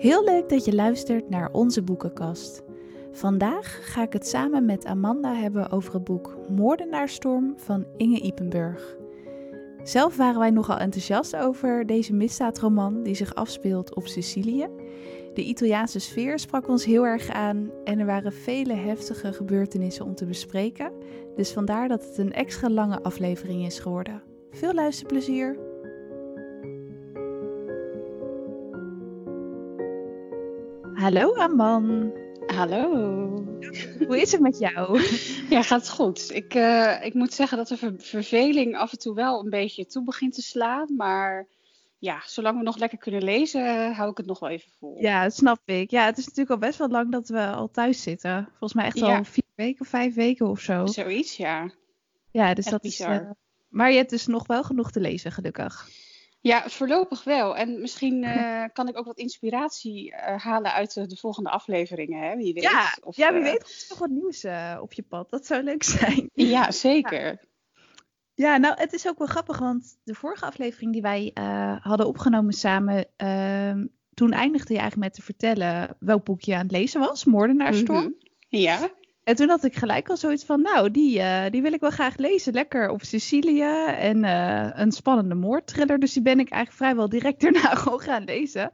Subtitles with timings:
[0.00, 2.62] Heel leuk dat je luistert naar onze boekenkast.
[3.12, 8.96] Vandaag ga ik het samen met Amanda hebben over het boek Moordenaarstorm van Inge Ipenburg.
[9.82, 14.68] Zelf waren wij nogal enthousiast over deze misdaadroman die zich afspeelt op Sicilië.
[15.34, 20.14] De Italiaanse sfeer sprak ons heel erg aan en er waren vele heftige gebeurtenissen om
[20.14, 20.92] te bespreken.
[21.36, 24.22] Dus vandaar dat het een extra lange aflevering is geworden.
[24.50, 25.69] Veel luisterplezier!
[31.00, 32.12] Hallo Aman.
[32.46, 32.84] Hallo.
[34.06, 35.00] Hoe is het met jou?
[35.50, 36.34] Ja, gaat goed.
[36.34, 39.86] Ik, uh, ik moet zeggen dat de ver verveling af en toe wel een beetje
[39.86, 40.96] toe begint te slaan.
[40.96, 41.46] Maar
[41.98, 45.00] ja, zolang we nog lekker kunnen lezen, hou ik het nog wel even vol.
[45.00, 45.90] Ja, dat snap ik.
[45.90, 48.48] Ja, het is natuurlijk al best wel lang dat we al thuis zitten.
[48.48, 49.16] Volgens mij echt ja.
[49.16, 50.86] al vier weken of vijf weken of zo.
[50.86, 51.70] Zoiets, ja.
[52.30, 53.14] Ja, dus echt dat bizar.
[53.14, 53.20] is.
[53.20, 53.30] Uh,
[53.68, 55.88] maar je hebt dus nog wel genoeg te lezen, gelukkig.
[56.42, 57.56] Ja, voorlopig wel.
[57.56, 62.28] En misschien uh, kan ik ook wat inspiratie uh, halen uit de, de, volgende afleveringen,
[62.28, 62.36] hè?
[62.36, 62.62] wie weet.
[62.62, 64.46] Ja, of, ja wie uh, weet er nog wat nieuws
[64.80, 65.30] op je pad.
[65.30, 66.30] Dat zou leuk zijn.
[66.34, 67.24] Ja, zeker.
[67.24, 67.38] Ja.
[68.34, 68.56] ja.
[68.56, 71.30] nou, het is ook wel grappig, want de vorige aflevering die wij
[71.82, 76.62] hadden opgenomen samen, ehm, toen eindigde je eigenlijk met te vertellen welk boek je aan
[76.62, 78.00] het lezen was, Moordenaarstorm.
[78.00, 78.28] Mm -hmm.
[78.48, 78.90] Ja.
[79.30, 81.90] En toen had ik gelijk al zoiets van, nou, die, uh, die wil ik wel
[81.90, 82.52] graag lezen.
[82.52, 85.98] Lekker op Sicilië en uh, een spannende moordthriller.
[85.98, 88.70] Dus die ben ik eigenlijk vrijwel direct daarna gewoon gaan lezen.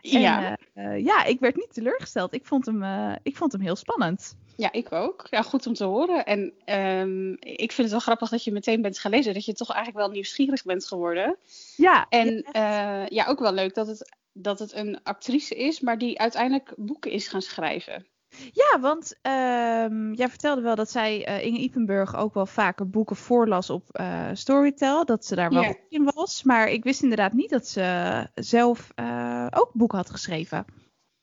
[0.00, 0.56] Ja.
[0.74, 2.34] En, uh, ja, ik werd niet teleurgesteld.
[2.34, 2.82] Ik vond hem,
[3.22, 4.36] ik vond hem heel spannend.
[4.56, 5.26] Ja, ik ook.
[5.30, 6.24] Ja, goed om te horen.
[6.24, 6.52] En
[7.00, 9.34] um, ik vind het wel grappig dat je meteen bent gaan lezen.
[9.34, 11.36] Dat je toch eigenlijk wel nieuwsgierig bent geworden.
[11.76, 12.06] Ja.
[12.08, 16.18] En ja, ja ook wel leuk dat het, dat het een actrice is, maar die
[16.18, 18.06] uiteindelijk boeken is gaan schrijven.
[18.52, 23.16] Ja, want um, jij vertelde wel dat zij, uh, Inge Ipenburg, ook wel vaker boeken
[23.16, 25.04] voorlas op uh, Storytel.
[25.04, 26.42] Dat ze daar wel in was.
[26.42, 30.64] Maar ik wist inderdaad niet dat ze zelf uh, ook boeken had geschreven.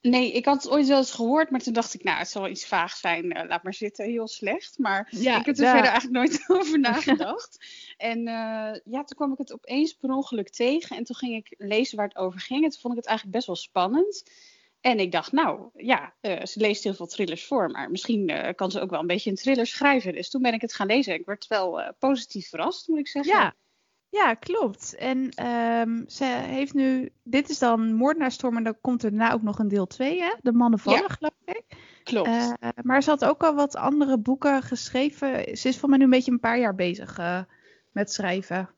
[0.00, 2.42] Nee, ik had het ooit wel eens gehoord, maar toen dacht ik, nou, het zal
[2.42, 3.46] wel iets vaag zijn.
[3.48, 4.78] laat maar zitten, heel slecht.
[4.78, 5.72] Maar Ja, ik heb er ja.
[5.72, 7.58] verder eigenlijk nooit over nagedacht.
[7.96, 8.22] en
[8.84, 10.96] ja, toen kwam ik het opeens per ongeluk tegen.
[10.96, 12.64] En toen ging ik lezen waar het over ging.
[12.64, 14.22] En toen vond ik het eigenlijk best wel spannend.
[14.80, 18.48] En ik dacht, nou ja, uh, ze leest heel veel thrillers voor, maar misschien uh,
[18.54, 20.12] kan ze ook wel een beetje een thriller schrijven.
[20.12, 22.98] Dus toen ben ik het gaan lezen en ik werd wel uh, positief verrast, moet
[22.98, 23.32] ik zeggen.
[23.32, 23.54] Ja,
[24.08, 24.94] ja klopt.
[24.94, 29.42] En um, ze heeft nu, dit is dan Moordenaarstorm en dan komt er daarna ook
[29.42, 30.34] nog een deel 2, hè?
[30.40, 31.08] De Mannen vallen, Ja.
[31.08, 31.64] geloof ik.
[32.02, 32.52] Klopt.
[32.82, 35.56] Maar ze had ook al wat andere boeken geschreven.
[35.56, 37.18] Ze is voor mij nu een beetje een paar jaar bezig
[37.92, 38.70] met schrijven.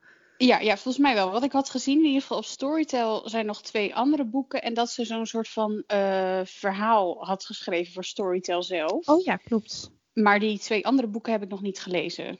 [0.43, 1.31] Ja, ja, volgens mij wel.
[1.31, 4.63] Wat ik had gezien, in ieder geval op Storytel, zijn nog twee andere boeken.
[4.63, 9.09] En dat ze zo'n soort van uh, verhaal had geschreven voor Storytel zelf.
[9.09, 9.91] Oh ja, klopt.
[10.13, 12.39] Maar die twee andere boeken heb ik nog niet gelezen.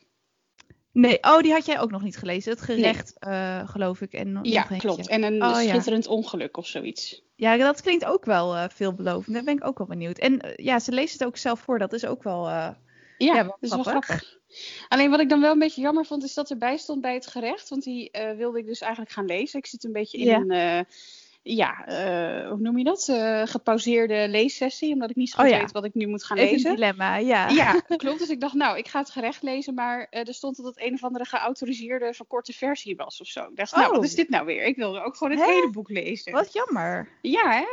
[0.93, 2.53] Nee, oh, die had jij ook nog niet gelezen.
[2.53, 3.35] Het gerecht, nee.
[3.35, 4.13] uh, geloof ik.
[4.13, 5.09] En ja, klopt.
[5.09, 6.11] En een oh, schitterend ja.
[6.11, 7.23] ongeluk of zoiets.
[7.37, 9.35] Ja, dat klinkt ook wel uh, veelbelovend.
[9.35, 10.19] Daar ben ik ook wel benieuwd.
[10.19, 11.79] En ja, ze leest het ook zelf voor.
[11.79, 12.75] Dat is ook wel.
[13.27, 14.39] Ja, ja dat is wel grappig.
[14.89, 17.27] Alleen wat ik dan wel een beetje jammer vond, is dat erbij stond bij het
[17.27, 17.69] gerecht.
[17.69, 19.59] Want die uh, wilde ik dus eigenlijk gaan lezen.
[19.59, 20.37] Ik zit een beetje in Ja.
[20.37, 20.85] een, uh,
[21.43, 23.05] ja, uh, hoe noem je dat?
[23.51, 25.59] Gepauzeerde leessessie, omdat ik niet zo goed Oh ja.
[25.61, 26.71] weet wat ik nu moet gaan even lezen.
[26.71, 27.49] een dilemma, ja.
[27.49, 28.19] Ja, klopt.
[28.19, 30.95] Dus ik dacht, nou, ik ga het gerecht lezen, maar er stond dat het een
[30.95, 33.41] of andere geautoriseerde verkorte versie was of zo.
[33.45, 33.95] Ik dacht, nou, Oh.
[33.95, 34.63] wat is dit nou weer?
[34.65, 35.53] Ik wilde ook gewoon het Hè?
[35.53, 36.33] hele boek lezen.
[36.33, 37.09] Wat jammer.
[37.23, 37.65] Ja, hè?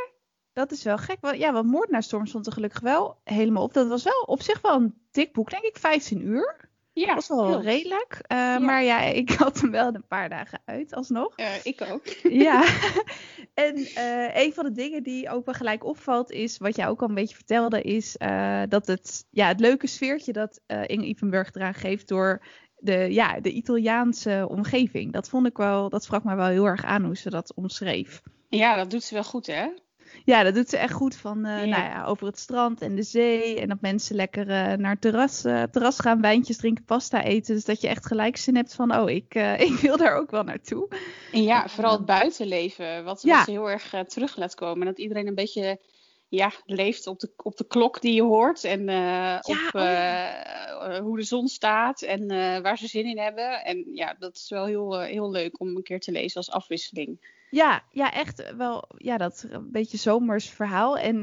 [0.52, 1.16] Dat is wel gek.
[1.20, 3.74] Want, ja, want Moordenaarstorm stond er gelukkig wel helemaal op.
[3.74, 6.68] Dat was wel op zich wel een dik boek, denk ik, 15 uur.
[6.92, 7.64] Ja, dat was wel klopt.
[7.64, 8.20] redelijk.
[8.32, 11.38] Uh, Maar ja, ik had hem wel een paar dagen uit alsnog.
[11.38, 12.06] Uh, ik ook.
[12.46, 12.64] ja.
[13.54, 17.02] en uh, een van de dingen die ook wel gelijk opvalt is, wat jij ook
[17.02, 18.16] al een beetje vertelde, is
[18.68, 22.42] dat het, ja, het leuke sfeertje dat Inge Ipenburg eraan geeft door
[22.76, 25.12] de, ja, de Italiaanse omgeving.
[25.12, 28.22] Dat vond ik wel, dat sprak mij wel heel erg aan hoe ze dat omschreef.
[28.48, 29.68] Ja, dat doet ze wel goed, hè?
[30.24, 31.64] Ja, dat doet ze echt goed van uh, Ja.
[31.64, 33.60] nou ja, over het strand en de zee.
[33.60, 37.54] En dat mensen lekker uh, naar het terras, uh, terras gaan, wijntjes drinken, pasta eten.
[37.54, 39.34] Dus dat je echt gelijk zin hebt van, oh, ik,
[39.68, 40.88] ik wil daar ook wel naartoe.
[41.32, 43.36] En ja, vooral het buitenleven, wat, Ja.
[43.36, 44.80] wat ze heel erg terug laat komen.
[44.80, 45.78] En dat iedereen een beetje
[46.28, 48.64] ja, leeft op de, op de klok die je hoort.
[48.64, 50.90] En uh, op oh ja.
[50.90, 53.64] uh, hoe de zon staat en uh, waar ze zin in hebben.
[53.64, 57.36] En ja, dat is wel heel, heel leuk om een keer te lezen als afwisseling.
[57.50, 58.84] Ja, ja, echt wel.
[58.96, 60.98] Ja, dat een beetje zomers verhaal.
[60.98, 61.22] En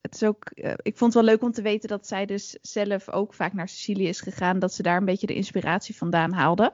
[0.00, 0.50] het is ook.
[0.82, 3.68] Ik vond het wel leuk om te weten dat zij dus zelf ook vaak naar
[3.68, 4.58] Sicilië is gegaan.
[4.58, 6.72] Dat ze daar een beetje de inspiratie vandaan haalde.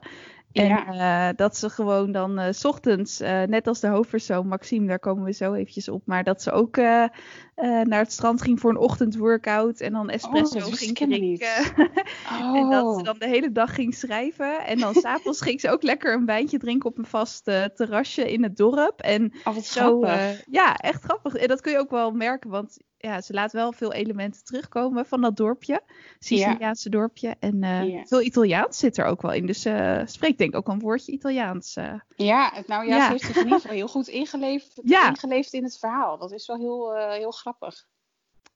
[0.55, 1.29] En Ja.
[1.29, 4.99] eh, dat ze gewoon dan eh, 's ochtends, eh, net als de hoofdpersoon Maxime, daar
[4.99, 6.77] komen we zo eventjes op, maar dat ze ook
[7.83, 11.47] naar het strand ging voor een ochtendworkout en dan espresso wist ging drinken.
[12.55, 13.03] En dat ze Oh.
[13.03, 14.65] dan de hele dag ging schrijven.
[14.65, 17.43] En dan s'avonds ging ze ook lekker een wijntje drinken op een vast
[17.75, 18.99] terrasje in het dorp.
[19.01, 20.05] En Oh, zo,
[20.51, 21.35] ja, echt grappig.
[21.35, 25.05] En dat kun je ook wel merken, want ja, ze laat wel veel elementen terugkomen
[25.05, 25.81] van dat dorpje.
[26.19, 27.35] Siciliaanse dorpje.
[27.39, 28.05] En eh, Ja.
[28.05, 29.45] veel Italiaans zit er ook wel in.
[29.45, 31.75] Dus ze spreekt denk ik ook een woordje Italiaans.
[31.75, 31.93] eh.
[32.15, 33.05] Ja, nou ja, Ja.
[33.05, 34.77] ze heeft zich in ieder geval heel goed ingeleefd,
[35.09, 36.17] ingeleefd in het verhaal.
[36.17, 37.87] Dat is wel heel, heel grappig.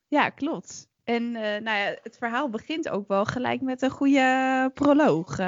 [0.07, 0.87] Ja, klopt.
[1.03, 5.37] En nou ja, het verhaal begint ook wel gelijk met een goede proloog.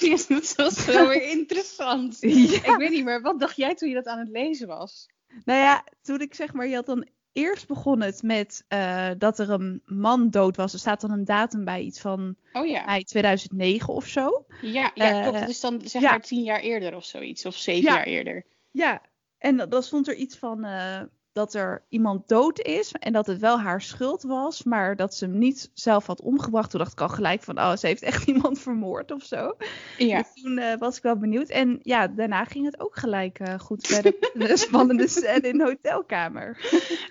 [0.00, 2.22] Ja, dat was wel weer interessant.
[2.70, 5.06] Ik weet niet meer, wat dacht jij toen je dat aan het lezen was?
[5.44, 9.38] Nou ja, toen ik zeg maar, je had dan eerst begon het met eh, dat
[9.38, 10.72] er een man dood was.
[10.72, 14.44] Er staat dan een datum bij, iets van Oh ja, mei 2009 of zo.
[14.62, 15.40] ja, ja Eh, klopt.
[15.40, 16.10] Dat is dan zeg ja.
[16.10, 17.94] maar tien jaar eerder of zoiets, of zeven Ja.
[17.94, 18.44] jaar eerder.
[18.70, 19.02] Ja,
[19.38, 21.00] en dan stond er iets van eh,
[21.36, 25.24] dat er iemand dood is en dat het wel haar schuld was, maar dat ze
[25.24, 26.70] hem niet zelf had omgebracht.
[26.70, 29.56] Toen dacht ik al gelijk van, oh, ze heeft echt iemand vermoord of zo.
[29.98, 31.48] Ja, Dus toen eh, was ik wel benieuwd.
[31.48, 34.14] En ja, daarna ging het ook gelijk eh, goed verder.
[34.34, 36.58] Een spannende scène in de hotelkamer.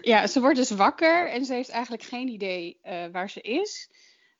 [0.02, 3.90] ja, ze wordt dus wakker en ze heeft eigenlijk geen idee eh, waar ze is.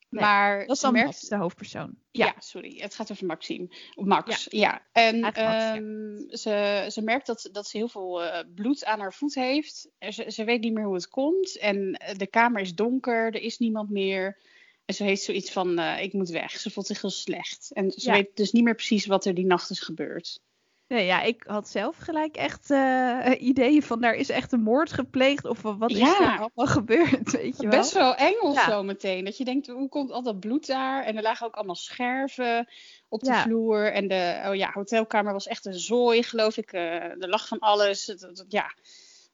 [0.08, 1.06] Nee, maar Dat is dan merkt...
[1.06, 1.94] Max, de hoofdpersoon.
[2.10, 2.26] Ja.
[2.26, 2.78] Ja, sorry.
[2.80, 3.68] Het gaat over Maxime.
[3.94, 4.86] Max, ja.
[4.92, 5.74] En Max, ja.
[5.74, 9.88] ehm, ze, ze merkt dat, dat ze heel veel eh, bloed aan haar voet heeft.
[9.98, 11.58] Ze, ze weet niet meer hoe het komt.
[11.58, 14.38] En eh, de kamer is donker, er is niemand meer.
[14.84, 16.50] En ze heeft zoiets van, eh, ik moet weg.
[16.50, 17.70] Ze voelt zich heel slecht.
[17.72, 20.40] En ze weet dus niet meer precies wat er die nacht is gebeurd.
[20.88, 24.92] Nee, ja, ik had zelf gelijk echt eh, ideeën van daar is echt een moord
[24.92, 26.20] gepleegd of wat is Ja.
[26.20, 27.78] er allemaal gebeurd, weet je wel?
[27.78, 28.70] Best wel eng of Ja.
[28.70, 29.24] zo meteen.
[29.24, 31.04] Dat je denkt, hoe komt al dat bloed daar?
[31.04, 32.68] En er lagen ook allemaal scherven
[33.08, 33.42] op de Ja.
[33.42, 33.92] vloer.
[33.92, 36.72] En de oh ja, hotelkamer was echt een zooi, geloof ik.
[36.72, 38.06] Eh, er lag van alles.
[38.06, 38.72] Het- het- ja,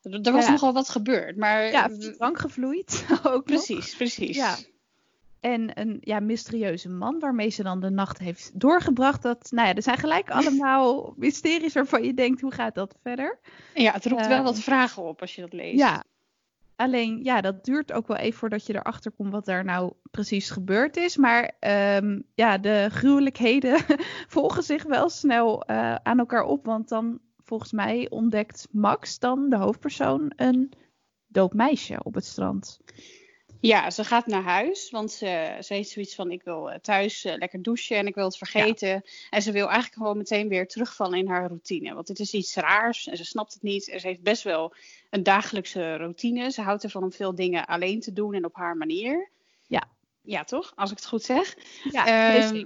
[0.03, 1.37] er was nogal wat gebeurd.
[1.37, 3.43] Maar Ja, drank gevloeid ook nog.
[3.43, 4.37] precies, precies.
[4.37, 4.57] Ja.
[5.43, 9.23] En een ja, mysterieuze man waarmee ze dan de nacht heeft doorgebracht.
[9.23, 13.39] Dat, nou ja, er zijn gelijk allemaal mysteries waarvan je denkt, hoe gaat dat verder?
[13.75, 15.79] Ja, het roept wel wat vragen op als je dat leest.
[15.79, 16.05] Ja,
[16.77, 20.51] alleen ja, dat duurt ook wel even voordat je erachter komt wat daar nou precies
[20.51, 21.17] gebeurd is.
[21.17, 23.79] Maar ehm, ja, de gruwelijkheden
[24.37, 26.65] volgen zich wel snel eh, aan elkaar op.
[26.65, 30.73] Want dan, volgens mij, ontdekt Max dan, de hoofdpersoon, een
[31.27, 32.81] dood meisje op het strand.
[33.63, 37.25] Ja, ze gaat naar huis, want ze, ze heeft zoiets van: ik wil eh, thuis
[37.25, 39.05] eh, lekker douchen en ik wil het vergeten.
[39.31, 41.95] En ze wil eigenlijk gewoon meteen weer terugvallen in haar routine.
[41.95, 43.89] Want het is iets raars en ze snapt het niet.
[43.89, 44.75] En ze heeft best wel
[45.11, 46.51] een dagelijkse routine.
[46.51, 49.31] Ze houdt ervan om veel dingen alleen te doen en op haar manier.
[49.67, 49.89] Ja.
[50.23, 50.73] Ja, toch?
[50.77, 51.57] Als ik het goed zeg.
[51.93, 52.65] Ja, Ehm.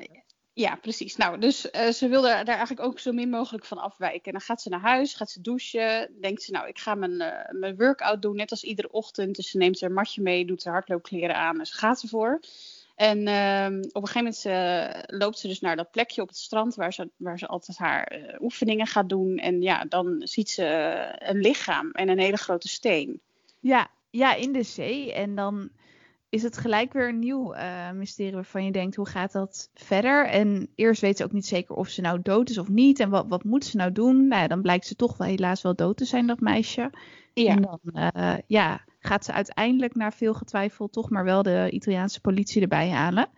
[0.59, 1.17] Ja, precies.
[1.17, 4.25] Nou, dus eh, ze wilde daar eigenlijk ook zo min mogelijk van afwijken.
[4.25, 6.11] En dan gaat ze naar huis, gaat ze douchen.
[6.21, 9.37] Denkt ze, nou, ik ga mijn, eh, mijn workout doen, net als iedere ochtend.
[9.37, 12.41] Dus ze neemt haar matje mee, doet haar hardloopkleren aan en ze gaat ervoor.
[12.95, 16.37] En ehm, op een gegeven moment eh, loopt ze dus naar dat plekje op het
[16.37, 19.37] strand waar ze, waar ze altijd haar oefeningen gaat doen.
[19.37, 20.65] En ja, dan ziet ze
[21.19, 23.21] een lichaam en een hele grote steen.
[23.61, 25.13] Ja, ja, in de zee.
[25.13, 25.71] En dan
[26.37, 30.27] is het gelijk weer een nieuw eh, mysterie waarvan je denkt, hoe gaat dat verder?
[30.27, 33.01] En eerst weet ze ook niet zeker of ze nou dood is of niet.
[33.01, 34.29] En wat, wat moet ze nou doen?
[34.29, 36.91] Nou ja, dan blijkt ze toch wel helaas wel dood te zijn, dat meisje.
[37.33, 37.81] Ja, En dan
[38.13, 42.91] eh, ja, gaat ze uiteindelijk, na veel getwijfel, toch maar wel de Italiaanse politie erbij
[42.91, 43.29] halen.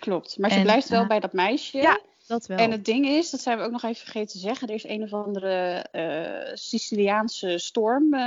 [0.00, 0.38] klopt.
[0.38, 1.78] Maar ze En, blijft wel eh, bij dat meisje.
[1.78, 2.00] ja,
[2.32, 2.58] Dat wel.
[2.58, 4.84] En het ding is, dat zijn we ook nog even vergeten te zeggen, er is
[4.84, 8.20] een of andere eh, Siciliaanse storm eh,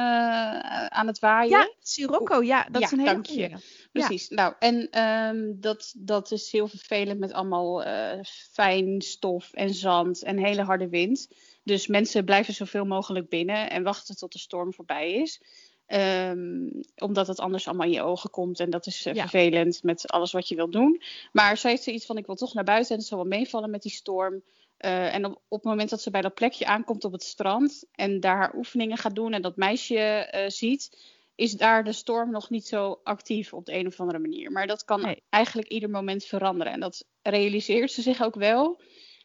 [0.87, 1.49] aan het waaien.
[1.49, 3.51] ja, Sirocco, ja, dat Ja, is een hele dank je.
[3.91, 4.29] Precies.
[4.29, 8.19] Nou, en ehm, dat, dat is heel vervelend met allemaal eh,
[8.51, 11.27] fijn stof en zand en hele harde wind.
[11.63, 15.41] Dus mensen blijven zoveel mogelijk binnen en wachten tot de storm voorbij is.
[15.85, 18.59] Ehm, omdat het anders allemaal in je ogen komt.
[18.59, 19.21] En dat is eh, Ja.
[19.27, 21.01] vervelend met alles wat je wilt doen.
[21.31, 23.69] Maar zij heeft zoiets van: ik wil toch naar buiten en het zal wel meevallen
[23.69, 24.43] met die storm.
[24.77, 27.85] Eh, en op, op het moment dat ze bij dat plekje aankomt op het strand
[27.91, 30.97] en daar haar oefeningen gaat doen en dat meisje eh, ziet,
[31.35, 34.51] is daar de storm nog niet zo actief op de een of andere manier.
[34.51, 35.23] Maar dat kan Nee.
[35.29, 36.73] eigenlijk ieder moment veranderen.
[36.73, 38.81] En dat realiseert ze zich ook wel.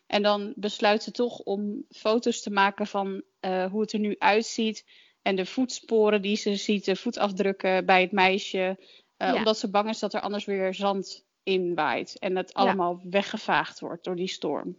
[0.06, 3.22] En dan besluit ze toch om foto's te maken van
[3.70, 4.84] hoe het er nu uitziet.
[5.22, 8.76] En de voetsporen die ze ziet, de voetafdrukken bij het meisje.
[9.16, 9.34] eh, Ja.
[9.34, 12.18] Omdat ze bang is dat er anders weer zand inwaait.
[12.18, 14.76] En het allemaal weggevaagd wordt door die storm.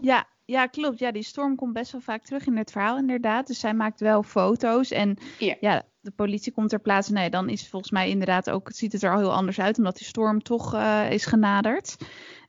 [0.00, 0.98] Ja, ja, klopt.
[0.98, 3.46] Ja, die storm komt best wel vaak terug in het verhaal, inderdaad.
[3.46, 4.90] Dus zij maakt wel foto's.
[4.90, 5.56] En Ja.
[5.60, 7.12] ja, de politie komt ter plaatse.
[7.12, 9.78] Nee, dan is volgens mij inderdaad ook, het ziet het er al heel anders uit,
[9.78, 11.96] omdat die storm toch eh, is genaderd.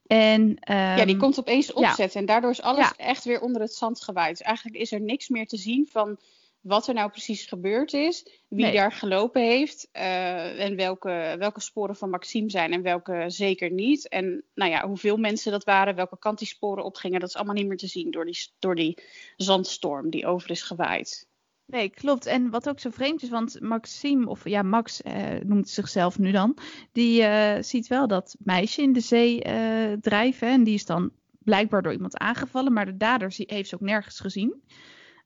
[0.07, 1.73] En, ja, die ehm, komt opeens ja.
[1.73, 2.19] opzetten.
[2.19, 2.93] En daardoor is alles Ja.
[3.05, 4.37] echt weer onder het zand gewaaid.
[4.37, 6.17] Dus eigenlijk is er niks meer te zien van
[6.63, 8.23] wat er nou precies gebeurd is.
[8.47, 8.73] Wie Nee.
[8.73, 9.89] daar gelopen heeft.
[9.91, 14.07] eh, en welke, welke sporen van Maxime zijn en welke zeker niet.
[14.09, 15.95] En nou ja, hoeveel mensen dat waren.
[15.95, 17.19] Welke kant die sporen opgingen.
[17.19, 18.97] Dat is allemaal niet meer te zien door die, door die
[19.37, 21.27] zandstorm die over is gewaaid.
[21.65, 22.25] Nee, klopt.
[22.25, 26.31] En wat ook zo vreemd is, want Maxime, of ja, Max eh, noemt zichzelf nu
[26.31, 26.57] dan,
[26.91, 30.47] die eh, ziet wel dat meisje in de zee eh, drijven.
[30.47, 34.19] En die is dan blijkbaar door iemand aangevallen, maar de dader heeft ze ook nergens
[34.19, 34.61] gezien.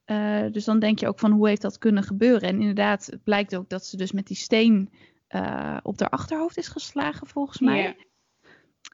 [0.08, 2.50] Eh, dus dan denk je ook van hoe heeft dat kunnen gebeuren?
[2.50, 4.94] En inderdaad, het blijkt ook dat ze dus met die steen
[5.28, 7.98] eh, op haar achterhoofd is geslagen, volgens mij.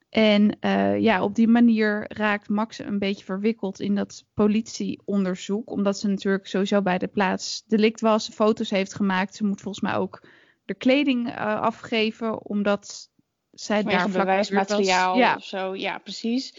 [0.10, 5.72] En eh, ja, op die manier raakt Max een beetje verwikkeld in dat politieonderzoek.
[5.72, 9.36] Omdat ze natuurlijk sowieso bij de plaats delict was, foto's heeft gemaakt.
[9.36, 10.28] Ze moet volgens mij ook
[10.66, 13.10] de kleding afgeven, omdat
[13.52, 14.18] zij Vanwege daar was.
[14.18, 15.76] bewijsmateriaal Ja, of zo.
[15.76, 16.58] Ja, precies.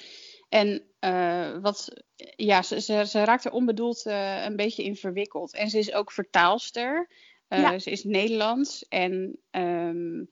[0.49, 1.93] En eh, wat,
[2.37, 5.55] ja, ze, ze, ze raakt er onbedoeld eh, een beetje in verwikkeld.
[5.55, 7.09] En ze is ook vertaalster.
[7.49, 7.79] Eh, Ja.
[7.79, 8.89] Ze is Nederlands.
[8.89, 10.25] En ehm,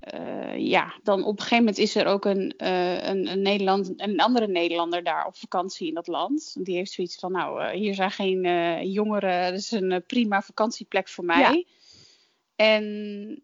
[0.00, 4.20] eh, ja, dan op een gegeven moment is er ook een, een, een, Nederland, een
[4.20, 6.56] andere Nederlander daar op vakantie in dat land.
[6.64, 8.40] Die heeft zoiets van, nou, hier zijn geen
[8.90, 9.50] jongeren.
[9.50, 11.66] Dat is een prima vakantieplek voor mij.
[12.56, 13.42] En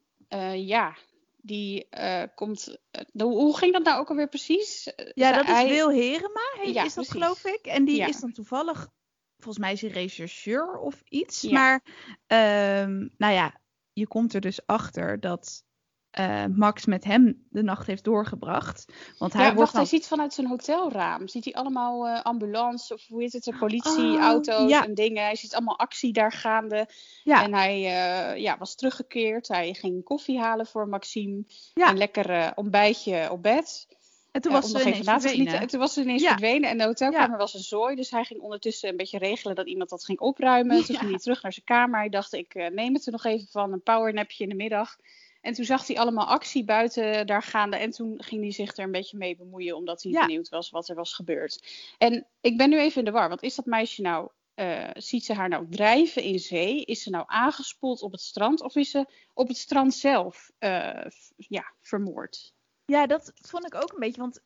[0.55, 0.97] ja,
[1.43, 2.79] die eh, komt...
[2.91, 4.93] eh, hoe, ging dat nou ook alweer precies?
[5.15, 7.11] Ja dat is Wil Herema, Ja, is dat precies.
[7.11, 7.67] geloof ik.
[7.67, 8.07] En die Ja.
[8.07, 8.89] is dan toevallig,
[9.37, 11.41] volgens mij is hij rechercheur of iets.
[11.41, 11.51] Ja.
[11.53, 11.83] Maar
[12.27, 13.61] ehm, nou ja,
[13.93, 15.65] je komt er dus achter dat
[16.11, 18.85] eh, Max met hem de nacht heeft doorgebracht.
[19.19, 21.29] Want hij ja, wordt wacht, hij ziet vanuit zijn hotelraam.
[21.29, 24.85] Ziet hij allemaal eh ambulance of hoe heet het, Oh, politieauto's ja.
[24.85, 25.23] en dingen.
[25.23, 26.89] Hij ziet allemaal actie daar gaande.
[27.25, 27.43] Ja.
[27.43, 29.49] En hij eh, ja, was teruggekeerd.
[29.49, 31.45] Hij ging koffie halen voor Maxime.
[31.75, 33.87] Een lekker ontbijtje op bed.
[34.33, 35.61] En toen was ze ineens verdwenen.
[35.61, 36.71] En toen was ze ineens verdwenen.
[36.71, 37.95] En de hotelkamer was een zooi.
[37.95, 40.85] Dus hij ging ondertussen een beetje regelen dat iemand dat ging opruimen.
[40.85, 41.99] Toen ging hij terug naar zijn kamer.
[41.99, 43.73] Hij dacht, ik neem het er nog even van.
[43.73, 44.97] Een powernapje in de middag.
[45.41, 47.77] En toen zag hij allemaal actie buiten daar gaande.
[47.77, 49.77] En toen ging hij zich er een beetje mee bemoeien.
[49.77, 50.21] Omdat hij Ja.
[50.27, 51.67] benieuwd was wat er was gebeurd.
[51.99, 53.29] En ik ben nu even in de war.
[53.29, 54.29] Want is dat meisje nou...
[54.55, 56.85] eh, ziet ze haar nou drijven in zee?
[56.85, 58.61] Is ze nou aangespoeld op het strand?
[58.63, 61.05] Of is ze op het strand zelf eh,
[61.37, 62.53] ja, vermoord?
[62.85, 64.21] Ja, dat vond ik ook een beetje.
[64.21, 64.41] Want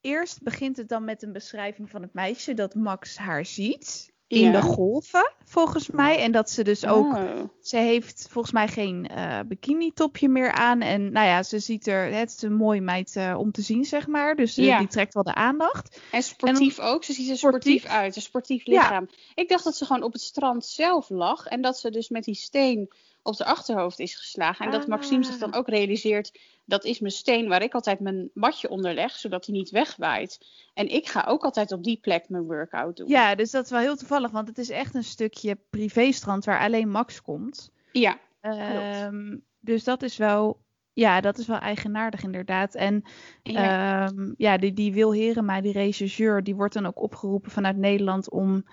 [0.00, 4.12] eerst begint het dan met een beschrijving van het meisje dat Max haar ziet.
[4.30, 4.50] In Ja.
[4.60, 6.18] de golven, volgens mij.
[6.18, 7.40] En dat ze dus ook Oh.
[7.62, 10.80] Ze heeft volgens mij geen eh bikini topje meer aan.
[10.80, 13.84] En nou ja, ze ziet er, het is een mooie meid eh, om te zien,
[13.84, 14.34] zeg maar.
[14.36, 14.78] Dus eh, Ja.
[14.78, 16.00] die trekt wel de aandacht.
[16.12, 17.04] En sportief ook.
[17.04, 17.78] Ze ziet er Sportief.
[17.80, 18.16] sportief uit.
[18.16, 18.72] Een sportief Ja.
[18.72, 19.08] lichaam.
[19.34, 21.46] Ik dacht dat ze gewoon op het strand zelf lag.
[21.46, 22.90] En dat ze dus met die steen
[23.22, 24.64] op de achterhoofd is geslagen.
[24.66, 25.58] En dat Maxime zich dan Ah.
[25.58, 26.38] ook realiseert.
[26.64, 29.12] Dat is mijn steen waar ik altijd mijn matje onder leg.
[29.12, 30.46] Zodat hij niet wegwaait.
[30.74, 33.08] En ik ga ook altijd op die plek mijn workout doen.
[33.08, 36.60] Ja, dus dat is wel heel toevallig, want het is echt een stukje privéstrand waar
[36.60, 37.70] alleen Max komt.
[37.92, 38.18] Ja.
[38.40, 40.60] Ehm, dus dat is wel,
[40.92, 42.74] ja, dat is wel eigenaardig inderdaad.
[42.74, 43.04] En
[43.42, 44.06] Ja.
[44.06, 48.30] Ehm, ja, die, die Wil Herema, die rechercheur, die wordt dan ook opgeroepen vanuit Nederland
[48.30, 48.64] om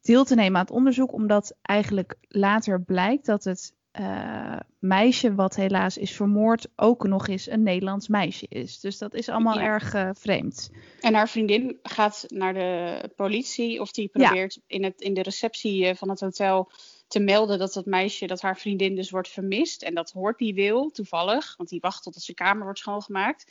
[0.00, 1.12] deel te nemen aan het onderzoek.
[1.12, 7.48] Omdat eigenlijk later blijkt dat het eh, meisje wat helaas is vermoord ook nog eens
[7.48, 8.80] een Nederlands meisje is.
[8.80, 9.64] Dus dat is allemaal Ja.
[9.64, 10.70] erg eh, vreemd.
[11.00, 13.80] En haar vriendin gaat naar de politie.
[13.80, 14.26] Of die Ja.
[14.28, 16.70] probeert in, het, in de receptie eh, van het hotel
[17.08, 19.82] te melden dat dat meisje, dat haar vriendin dus wordt vermist.
[19.82, 21.56] En dat hoort die wil, toevallig.
[21.56, 23.44] Want die wacht totdat zijn kamer wordt schoongemaakt.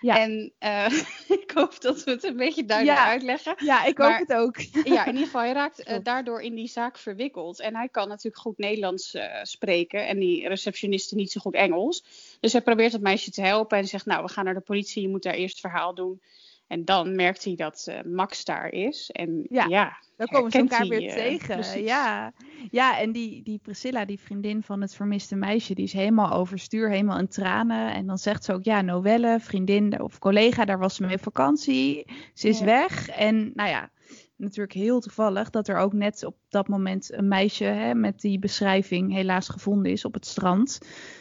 [0.00, 0.18] Ja.
[0.18, 0.92] En eh,
[1.42, 3.06] ik hoop dat we het een beetje duidelijk Ja.
[3.06, 3.54] uitleggen.
[3.64, 4.56] Ja, ik Maar- hoop het ook.
[4.94, 7.60] Ja, in ieder geval, hij raakt eh, daardoor in die zaak verwikkeld.
[7.60, 10.06] En hij kan natuurlijk goed Nederlands eh, spreken.
[10.06, 12.04] En die receptioniste niet zo goed Engels.
[12.40, 13.78] Dus hij probeert het meisje te helpen.
[13.78, 15.02] En zegt, nou, we gaan naar de politie.
[15.02, 16.20] Je moet daar eerst verhaal doen.
[16.66, 19.10] En dan merkt hij dat eh, Max daar is.
[19.10, 19.66] En Ja.
[19.66, 21.82] ja, Dan komen ze elkaar hij, weer eh, tegen.
[21.82, 22.32] Ja.
[22.70, 26.90] ja, en die, die Priscilla, die vriendin van het vermiste meisje, die is helemaal overstuur,
[26.90, 27.94] helemaal in tranen.
[27.94, 31.22] En dan zegt ze ook, ja, Noelle, vriendin of collega, daar was ze mee op
[31.22, 32.04] vakantie.
[32.34, 32.64] Ze is Ja.
[32.64, 33.08] weg.
[33.08, 33.90] En nou ja,
[34.36, 38.38] natuurlijk heel toevallig dat er ook net op dat moment een meisje hè, met die
[38.38, 40.78] beschrijving helaas gevonden is op het strand.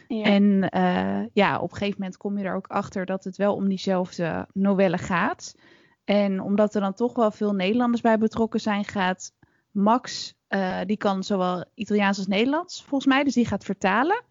[0.08, 0.24] ja.
[0.24, 3.56] En eh, ja, op een gegeven moment kom je er ook achter dat het wel
[3.56, 5.56] om diezelfde novelle gaat.
[6.04, 9.34] En omdat er dan toch wel veel Nederlanders bij betrokken zijn, gaat
[9.72, 14.24] Max, eh, die kan zowel Italiaans als Nederlands volgens mij, dus die gaat vertalen.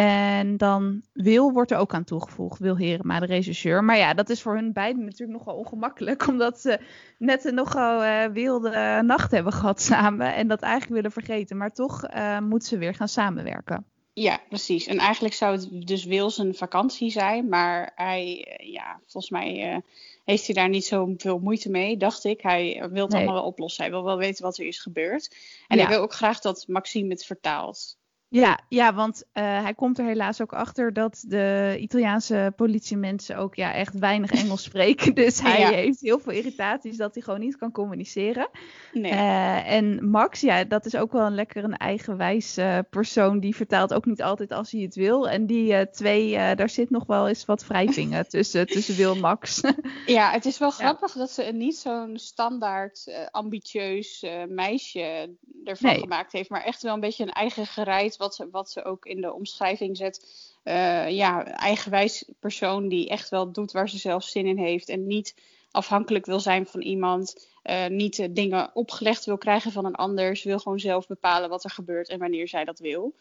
[0.00, 3.84] En dan Wil wordt er ook aan toegevoegd, Wil Herema, de regisseur.
[3.84, 6.80] Maar ja, dat is voor hun beiden natuurlijk nogal ongemakkelijk, omdat ze
[7.18, 11.56] net een nogal eh, wilde nacht hebben gehad samen en dat eigenlijk willen vergeten.
[11.56, 13.84] Maar toch eh moeten ze weer gaan samenwerken.
[14.12, 14.86] Ja, precies.
[14.86, 17.48] En eigenlijk zou het dus Wil zijn vakantie zijn.
[17.48, 19.82] Maar hij, eh, ja, volgens mij
[20.24, 22.40] heeft hij daar niet zo veel moeite mee, dacht ik.
[22.40, 23.82] Hij wil het allemaal wel oplossen.
[23.82, 25.36] Hij wil wel weten wat er is gebeurd.
[25.68, 27.98] En hij wil ook graag dat Maxime het vertaalt.
[28.32, 33.54] Ja, ja want uh, hij komt er helaas ook achter dat de Italiaanse politiemensen ook
[33.54, 35.14] ja, echt weinig Engels spreken.
[35.14, 38.48] Dus hij heeft heel veel irritaties dat hij gewoon niet kan communiceren.
[38.92, 39.12] Nee.
[39.12, 43.40] Uh, en Max, ja, dat is ook wel een lekker een eigenwijs uh, persoon.
[43.40, 45.28] Die vertaalt ook niet altijd als hij het wil.
[45.28, 49.60] En die twee, daar zit nog wel eens wat wrijvingen tussen, tussen Wil en Max.
[50.06, 55.34] ja, het is wel grappig dat ze niet zo'n standaard ambitieus meisje
[55.64, 56.50] ervan gemaakt heeft.
[56.50, 59.32] Maar echt wel een beetje een eigen gereid wat ze, wat ze ook in de
[59.32, 60.26] omschrijving zet.
[60.64, 64.88] Uh, ja, eigenwijs persoon die echt wel doet waar ze zelf zin in heeft.
[64.88, 65.34] En niet
[65.70, 67.48] afhankelijk wil zijn van iemand.
[67.64, 70.36] Uh, niet dingen opgelegd wil krijgen van een ander.
[70.36, 73.14] Ze wil gewoon zelf bepalen wat er gebeurt en wanneer zij dat wil.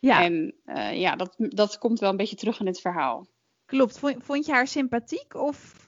[0.00, 0.22] Ja.
[0.22, 0.54] En
[0.94, 3.26] ja, dat, dat komt wel een beetje terug in het verhaal.
[3.66, 3.98] Klopt.
[3.98, 5.86] Vond, vond je haar sympathiek of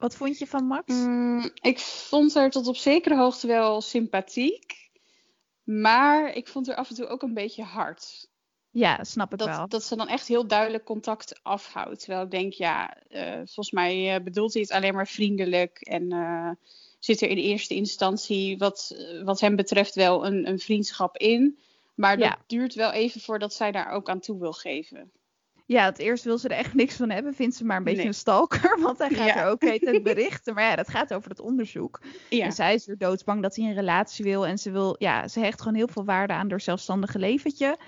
[0.00, 0.94] wat vond je van Max?
[0.94, 4.79] Mm, ik vond haar tot op zekere hoogte wel sympathiek.
[5.70, 8.28] Maar ik vond er af en toe ook een beetje hard.
[8.70, 9.68] Ja, snap ik dat, wel.
[9.68, 12.00] Dat ze dan echt heel duidelijk contact afhoudt.
[12.00, 15.80] Terwijl ik denk, ja, uh, volgens mij uh, bedoelt hij het alleen maar vriendelijk.
[15.80, 16.50] En uh,
[16.98, 21.58] zit er in eerste instantie, wat, wat hem betreft, wel een, een vriendschap in.
[21.94, 25.10] Maar dat duurt wel even voordat zij daar ook aan toe wil geven.
[25.70, 27.34] Ja, het eerst wil ze er echt niks van hebben.
[27.34, 28.80] Vindt ze maar een beetje een stalker.
[28.80, 30.54] Want hij gaat er ook het berichten.
[30.54, 32.00] Maar ja, dat gaat over het onderzoek.
[32.28, 32.44] Ja.
[32.44, 34.46] En zij is er doodsbang dat hij een relatie wil.
[34.46, 37.78] En ze wil, ja, ze hecht gewoon heel veel waarde aan door zelfstandige leventje.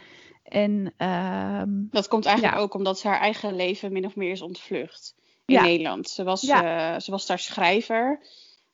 [0.43, 4.43] En, uh, dat komt eigenlijk ook omdat ze haar eigen leven min of meer is
[4.43, 6.09] ontvlucht in Nederland.
[6.09, 8.21] Ze was, uh, ze was daar schrijver.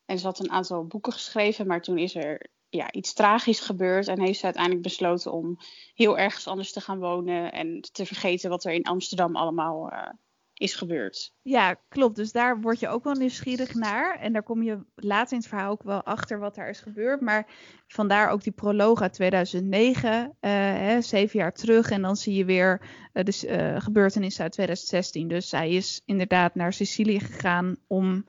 [0.06, 1.66] En ze had een aantal boeken geschreven.
[1.66, 4.08] Maar toen is er ja, iets tragisch gebeurd.
[4.08, 5.58] En heeft ze uiteindelijk besloten om
[5.94, 7.52] heel ergens anders te gaan wonen.
[7.52, 10.08] En te vergeten wat er in Amsterdam allemaal uh,
[10.54, 11.32] is gebeurd.
[11.42, 12.16] Ja, klopt.
[12.16, 14.18] Dus daar word je ook wel nieuwsgierig naar.
[14.18, 17.20] En daar kom je later in het verhaal ook wel achter wat daar is gebeurd.
[17.20, 17.46] Maar
[17.86, 21.90] vandaar ook die proloog uit 2009, uh, hè, zeven jaar terug.
[21.90, 22.80] En dan zie je weer
[23.12, 25.28] uh, de gebeurtenissen uit 2016.
[25.28, 28.24] Dus zij is inderdaad naar Sicilië gegaan om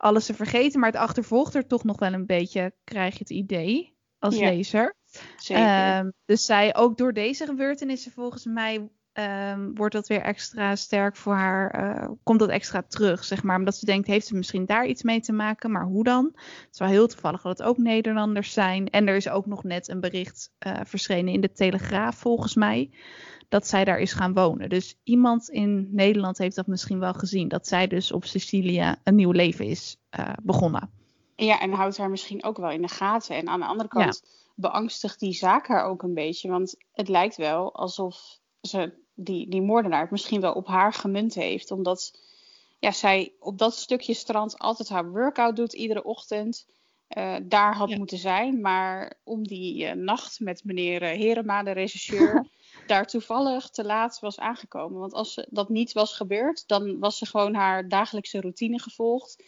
[0.00, 0.80] alles te vergeten.
[0.80, 4.94] Maar het achtervolgt er toch nog wel een beetje, krijg je het idee als lezer.
[5.36, 5.98] Zeker.
[5.98, 11.16] Um, dus zij, ook door deze gebeurtenissen volgens mij, um, wordt dat weer extra sterk
[11.16, 11.98] voor haar.
[12.00, 13.58] Uh, komt dat extra terug, zeg maar.
[13.58, 15.70] Omdat ze denkt, heeft ze misschien daar iets mee te maken?
[15.70, 16.30] Maar hoe dan?
[16.34, 18.90] Het is wel heel toevallig dat het ook Nederlanders zijn.
[18.90, 22.90] En er is ook nog net een bericht uh, verschenen in de Telegraaf, volgens mij
[23.50, 24.68] dat zij daar is gaan wonen.
[24.68, 27.48] Dus iemand in Nederland heeft dat misschien wel gezien.
[27.48, 30.90] Dat zij dus op Sicilië een nieuw leven is uh, begonnen.
[31.36, 33.36] Ja, en houdt haar misschien ook wel in de gaten.
[33.36, 34.52] En aan de andere kant ja.
[34.54, 36.48] beangstigt die zaak haar ook een beetje.
[36.48, 38.92] Want het lijkt wel alsof ze
[39.24, 41.70] die, die moordenaar het misschien wel op haar gemunt heeft.
[41.70, 42.18] Omdat
[42.78, 46.66] ja, zij op dat stukje strand altijd haar workout doet iedere ochtend.
[47.16, 48.60] Uh, daar had moeten zijn.
[48.60, 52.46] Maar om die uh, nacht met meneer Herema, de regisseur,
[52.86, 55.00] daar toevallig te laat was aangekomen.
[55.00, 59.44] Want als ze, dat niet was gebeurd, dan was ze gewoon haar dagelijkse routine gevolgd.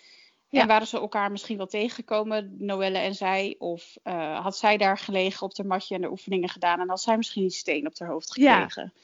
[0.48, 0.60] Ja.
[0.60, 3.54] En waren ze elkaar misschien wel tegengekomen, Noelle en zij?
[3.58, 7.00] Of uh, had zij daar gelegen op de matje en de oefeningen gedaan en had
[7.00, 8.92] zij misschien die steen op haar hoofd gekregen?
[8.94, 9.00] Ja.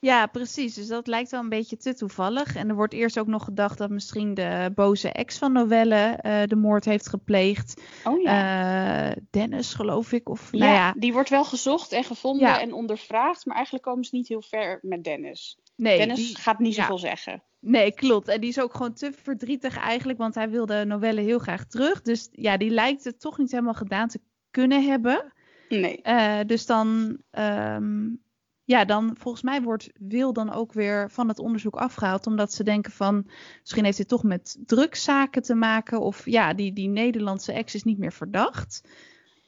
[0.00, 0.74] Ja, precies.
[0.74, 2.56] Dus dat lijkt wel een beetje te toevallig.
[2.56, 6.42] En er wordt eerst ook nog gedacht dat misschien de boze ex van Novelle uh,
[6.44, 7.82] de moord heeft gepleegd.
[8.04, 9.08] Oh ja.
[9.08, 10.28] Uh, Dennis, geloof ik.
[10.28, 12.60] Of, ja, nou ja, die wordt wel gezocht en gevonden ja.
[12.60, 13.46] en ondervraagd.
[13.46, 15.58] Maar eigenlijk komen ze niet heel ver met Dennis.
[15.76, 17.00] Nee, Dennis die, gaat niet zoveel ja.
[17.00, 17.42] zeggen.
[17.60, 18.28] Nee, klopt.
[18.28, 22.02] En die is ook gewoon te verdrietig eigenlijk, want hij wilde Novelle heel graag terug.
[22.02, 25.32] Dus ja, die lijkt het toch niet helemaal gedaan te kunnen hebben.
[25.68, 26.00] Nee.
[26.02, 28.22] Uh, dus dan um,
[28.68, 32.26] ja, dan volgens mij wordt Wil dan ook weer van het onderzoek afgehaald.
[32.26, 33.26] Omdat ze denken van,
[33.60, 36.00] misschien heeft dit toch met drugszaken te maken.
[36.00, 38.80] Of ja, die, die Nederlandse ex is niet meer verdacht.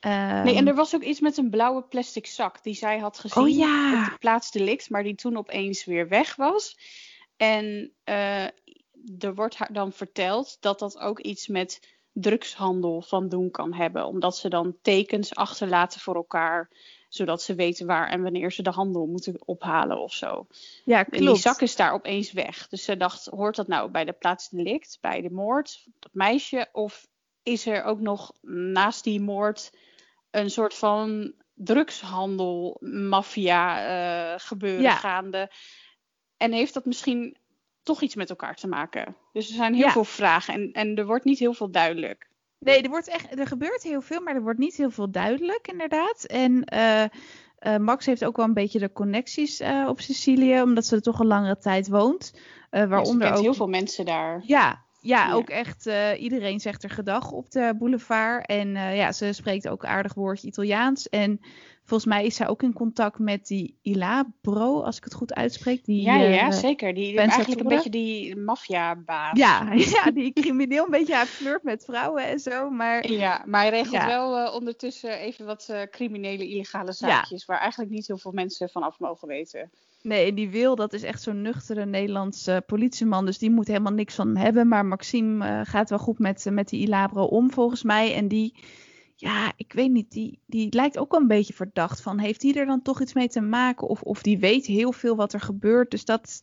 [0.01, 3.19] Um, nee, en er was ook iets met een blauwe plastic zak die zij had
[3.19, 4.05] gezien oh, ja.
[4.05, 4.91] op de plaats delict.
[4.91, 6.79] Maar die toen opeens weer weg was.
[7.37, 8.45] En uh,
[9.19, 14.07] er wordt haar dan verteld dat dat ook iets met drugshandel van doen kan hebben.
[14.07, 16.71] Omdat ze dan tekens achterlaten voor elkaar
[17.11, 20.47] zodat ze weten waar en wanneer ze de handel moeten ophalen of zo.
[20.85, 21.19] Ja, klopt.
[21.19, 22.69] En die zak is daar opeens weg.
[22.69, 26.69] Dus ze dacht, hoort dat nou bij de plaatsdelict, bij de moord, dat meisje?
[26.73, 27.07] Of
[27.43, 28.33] is er ook nog
[28.73, 29.73] naast die moord
[30.31, 33.87] een soort van drugshandel, maffia
[34.33, 34.95] uh, gebeuren ja.
[34.95, 35.51] gaande?
[36.37, 37.37] En heeft dat misschien
[37.83, 39.17] toch iets met elkaar te maken?
[39.33, 39.93] Dus er zijn heel ja.
[39.93, 42.30] veel vragen en, en er wordt niet heel veel duidelijk.
[42.61, 45.69] Nee, er, wordt echt, er gebeurt heel veel, maar er wordt niet heel veel duidelijk,
[45.69, 46.25] inderdaad.
[46.25, 47.05] En uh,
[47.61, 51.03] uh, Max heeft ook wel een beetje de connecties uh, op Sicilië, omdat ze er
[51.03, 52.35] toch een langere tijd woont.
[52.71, 54.43] waaronder ja, ook heel veel mensen daar.
[54.45, 58.47] Ja, ja, ook echt uh, iedereen zegt er gedag op de boulevard.
[58.47, 61.09] En uh, ja, ze spreekt ook aardig woordje Italiaans.
[61.09, 61.41] En
[61.85, 65.85] volgens mij is zij ook in contact met die Ilabro, als ik het goed uitspreek.
[65.85, 66.95] Die, ja, ja, uh, zeker.
[66.95, 69.39] Die eigenlijk een beetje die maffiabaas.
[69.39, 72.71] Ja, ja, die crimineel een beetje flirt met vrouwen en zo.
[72.71, 74.07] Maar, ja, maar hij regelt ja.
[74.07, 77.45] wel ondertussen even wat criminele illegale zaakjes.
[77.45, 79.71] Waar eigenlijk niet heel veel mensen vanaf mogen weten.
[80.03, 83.27] Nee, die wil, dat is echt zo'n nuchtere Nederlandse politieman.
[83.27, 84.69] Dus die moet helemaal niks van hem hebben.
[84.69, 88.15] Maar Maxime uh, gaat wel goed met, met die Ilabro om, volgens mij.
[88.15, 88.55] En die,
[89.17, 92.19] ja, ik weet niet, die, die lijkt ook wel een beetje verdacht van.
[92.19, 93.89] Heeft die er dan toch iets mee te maken?
[93.89, 95.91] Of, of die weet heel veel wat er gebeurt.
[95.91, 96.43] Dus dat,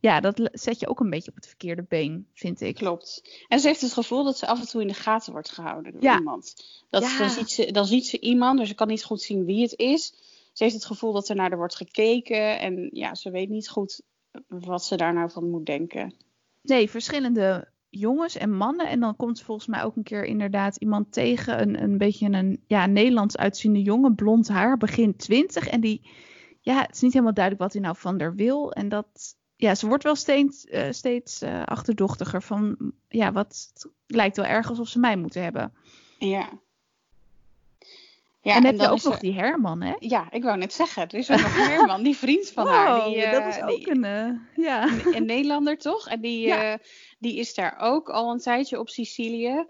[0.00, 2.74] ja, dat zet je ook een beetje op het verkeerde been, vind ik.
[2.74, 3.22] Klopt.
[3.48, 5.92] En ze heeft het gevoel dat ze af en toe in de gaten wordt gehouden
[5.92, 6.18] door ja.
[6.18, 6.54] iemand.
[6.90, 7.18] Dat, ja.
[7.18, 9.76] dan, ziet ze, dan ziet ze iemand, dus ze kan niet goed zien wie het
[9.76, 10.14] is
[10.58, 12.60] ze heeft het gevoel dat er naar haar wordt gekeken.
[12.60, 14.02] En ja, ze weet niet goed
[14.48, 16.14] wat ze daar nou van moet denken.
[16.62, 18.88] Nee, verschillende jongens en mannen.
[18.88, 21.60] En dan komt volgens mij ook een keer inderdaad iemand tegen.
[21.60, 25.68] Een, een beetje een ja, Nederlands uitziende jongen, blond haar, begin twintig.
[25.68, 26.10] En die,
[26.60, 28.72] ja, het is niet helemaal duidelijk wat hij nou van haar wil.
[28.72, 33.72] En dat, ja, ze wordt wel steeds, uh, steeds uh, achterdochtiger van, ja, wat
[34.06, 35.72] lijkt wel erg alsof ze mij moeten hebben.
[36.18, 36.60] Ja.
[38.48, 39.94] Ja, en, en heb je ook nog die Herman, hè?
[39.98, 41.02] Ja, ik wou net zeggen.
[41.08, 43.04] Er is ook nog Herman, die vriend van haar.
[43.04, 44.88] Die, uh, dat is ook een, uh, ja.
[45.14, 46.08] een, Nederlander, toch?
[46.08, 46.72] En die, ja.
[46.72, 46.78] uh,
[47.18, 49.66] die is daar ook al een tijdje op Sicilië.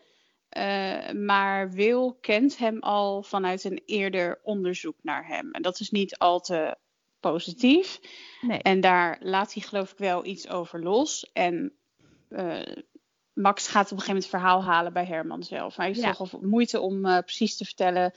[1.17, 5.51] maar Wil kent hem al vanuit een eerder onderzoek naar hem.
[5.51, 6.77] En dat is niet al te
[7.21, 8.01] positief.
[8.41, 8.59] Nee.
[8.59, 11.31] En daar laat hij geloof ik wel iets over los.
[11.33, 11.73] En
[13.33, 15.77] Max gaat op een gegeven moment het verhaal halen bij Herman zelf.
[15.77, 16.13] Hij heeft ja.
[16.13, 18.15] toch moeite om precies te vertellen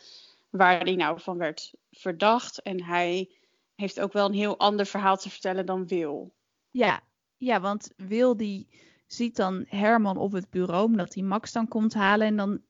[0.52, 2.62] waar hij nou van werd verdacht.
[2.62, 3.32] En hij
[3.76, 6.34] heeft ook wel een heel ander verhaal te vertellen dan Wil.
[6.70, 7.02] Ja,
[7.38, 8.68] ja want Wil die
[9.08, 12.28] ziet dan Herman op het bureau, omdat hij Max dan komt halen.
[12.28, 12.62] En dan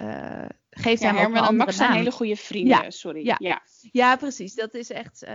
[0.00, 3.24] uh, geeft ja, hij Herman en Max zijn hele goede vrienden, ja, sorry.
[3.24, 3.36] Ja.
[3.38, 3.62] ja.
[3.92, 4.16] Ja.
[4.16, 4.54] precies.
[4.54, 5.22] Dat is echt.
[5.22, 5.30] Uh,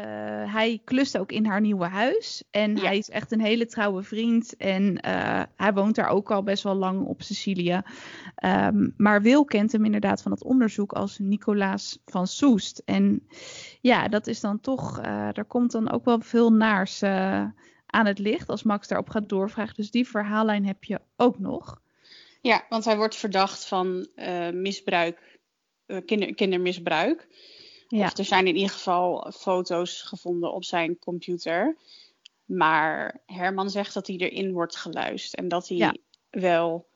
[0.54, 2.44] hij klust ook in haar nieuwe huis.
[2.52, 4.58] En hij is echt een hele trouwe vriend.
[4.58, 7.82] En uh, hij woont daar ook al best wel lang op Sicilië.
[8.46, 12.82] Um, maar Wil kent hem inderdaad van het onderzoek als Nicolaas van Soest.
[12.86, 13.28] En
[13.82, 15.00] ja, dat is dan toch.
[15.34, 17.04] er komt dan ook wel veel naars
[17.86, 19.76] aan het licht als Max daarop gaat doorvragen.
[19.76, 21.84] Dus die verhaallijn heb je ook nog.
[22.46, 25.40] Ja, want hij wordt verdacht van uh, misbruik,
[25.88, 27.28] uh, kinder, kindermisbruik.
[27.88, 28.06] Ja.
[28.06, 31.78] Of er zijn in ieder geval foto's gevonden op zijn computer.
[32.46, 35.42] Maar Herman zegt dat hij erin wordt geluisterd.
[35.42, 35.96] En dat hij ja.
[36.30, 36.88] wel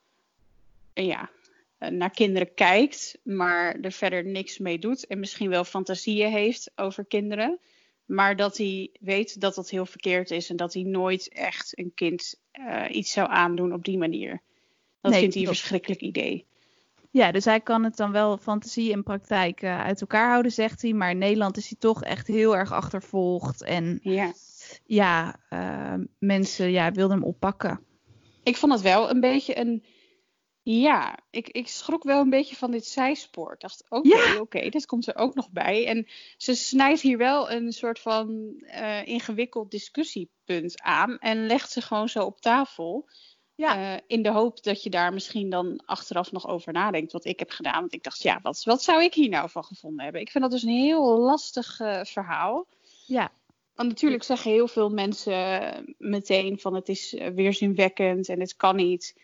[0.94, 1.30] ja,
[1.78, 5.06] naar kinderen kijkt, maar er verder niks mee doet.
[5.06, 7.58] En misschien wel fantasieën heeft over kinderen.
[8.04, 10.50] Maar dat hij weet dat dat heel verkeerd is.
[10.50, 14.40] En dat hij nooit echt een kind uh, iets zou aandoen op die manier.
[15.00, 16.46] Dat nee, vindt hij een verschrikkelijk idee.
[17.10, 20.82] Ja, dus hij kan het dan wel fantasie en praktijk uh, uit elkaar houden, zegt
[20.82, 20.92] hij.
[20.92, 23.62] Maar in Nederland is hij toch echt heel erg achtervolgd.
[23.62, 24.32] En ja,
[24.86, 27.84] ja uh, mensen ja, wilden hem oppakken.
[28.42, 29.84] Ik vond het wel een beetje een.
[30.62, 33.52] Ja, ik, ik schrok wel een beetje van dit zijspoor.
[33.52, 34.32] Ik dacht, oké, okay, ja.
[34.32, 35.86] oké, okay, dit komt er ook nog bij.
[35.86, 41.18] En ze snijdt hier wel een soort van uh, ingewikkeld discussiepunt aan.
[41.18, 43.08] En legt ze gewoon zo op tafel.
[43.60, 43.92] Ja.
[43.94, 47.12] Uh, in de hoop dat je daar misschien dan achteraf nog over nadenkt.
[47.12, 47.80] Wat ik heb gedaan.
[47.80, 50.20] Want ik dacht, ja, wat, wat zou ik hier nou van gevonden hebben?
[50.20, 52.66] Ik vind dat dus een heel lastig uh, verhaal.
[53.06, 53.30] Ja.
[53.74, 59.14] Want natuurlijk zeggen heel veel mensen meteen van het is weerzinwekkend en het kan niet.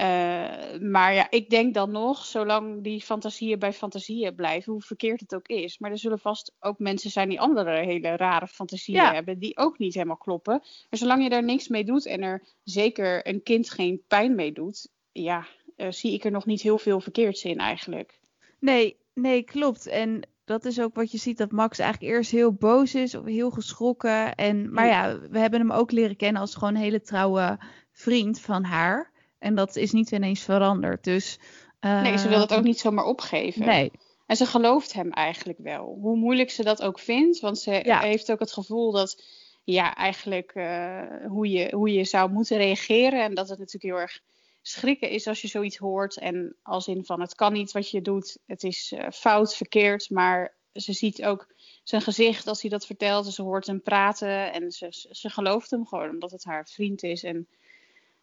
[0.00, 5.20] Uh, maar ja, ik denk dan nog, zolang die fantasieën bij fantasieën blijven, hoe verkeerd
[5.20, 5.78] het ook is.
[5.78, 9.12] Maar er zullen vast ook mensen zijn die andere hele rare fantasieën ja.
[9.12, 10.58] hebben, die ook niet helemaal kloppen.
[10.90, 14.52] Maar zolang je daar niks mee doet en er zeker een kind geen pijn mee
[14.52, 18.18] doet, ja, uh, zie ik er nog niet heel veel verkeerds in eigenlijk.
[18.58, 19.86] Nee, nee, klopt.
[19.86, 23.24] En dat is ook wat je ziet, dat Max eigenlijk eerst heel boos is of
[23.24, 24.34] heel geschrokken.
[24.34, 27.58] En, maar ja, we hebben hem ook leren kennen als gewoon een hele trouwe
[27.92, 29.14] vriend van haar.
[29.46, 31.04] En dat is niet ineens veranderd.
[31.04, 31.38] Dus,
[31.80, 33.66] uh, nee, ze wil het ook niet zomaar opgeven.
[33.66, 33.90] Nee.
[34.26, 35.98] En ze gelooft hem eigenlijk wel.
[36.00, 37.40] Hoe moeilijk ze dat ook vindt.
[37.40, 38.00] Want ze ja.
[38.00, 39.24] heeft ook het gevoel dat,
[39.64, 43.22] ja, eigenlijk uh, hoe, je, hoe je zou moeten reageren.
[43.22, 44.20] En dat het natuurlijk heel erg
[44.62, 46.18] schrikken is als je zoiets hoort.
[46.18, 48.38] En als in van het kan niet wat je doet.
[48.46, 50.10] Het is uh, fout, verkeerd.
[50.10, 51.54] Maar ze ziet ook
[51.84, 53.26] zijn gezicht als hij dat vertelt.
[53.26, 54.52] Ze hoort hem praten.
[54.52, 57.22] En ze, ze gelooft hem gewoon omdat het haar vriend is.
[57.22, 57.48] En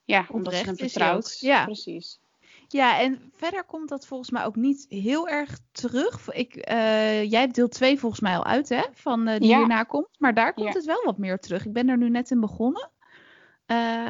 [0.06, 1.38] ja, omdat ze hem vertrouwt.
[1.40, 1.64] Ja.
[1.64, 2.22] Precies.
[2.68, 6.32] Ja, en verder komt dat volgens mij ook niet heel erg terug.
[6.32, 8.84] Ik, uh, jij hebt deel 2 volgens mij al uit, hè?
[8.94, 9.58] Van uh, die ja.
[9.58, 10.08] hierna komt.
[10.18, 10.74] Maar daar komt ja.
[10.74, 11.66] het wel wat meer terug.
[11.66, 12.92] Ik ben er nu net in begonnen.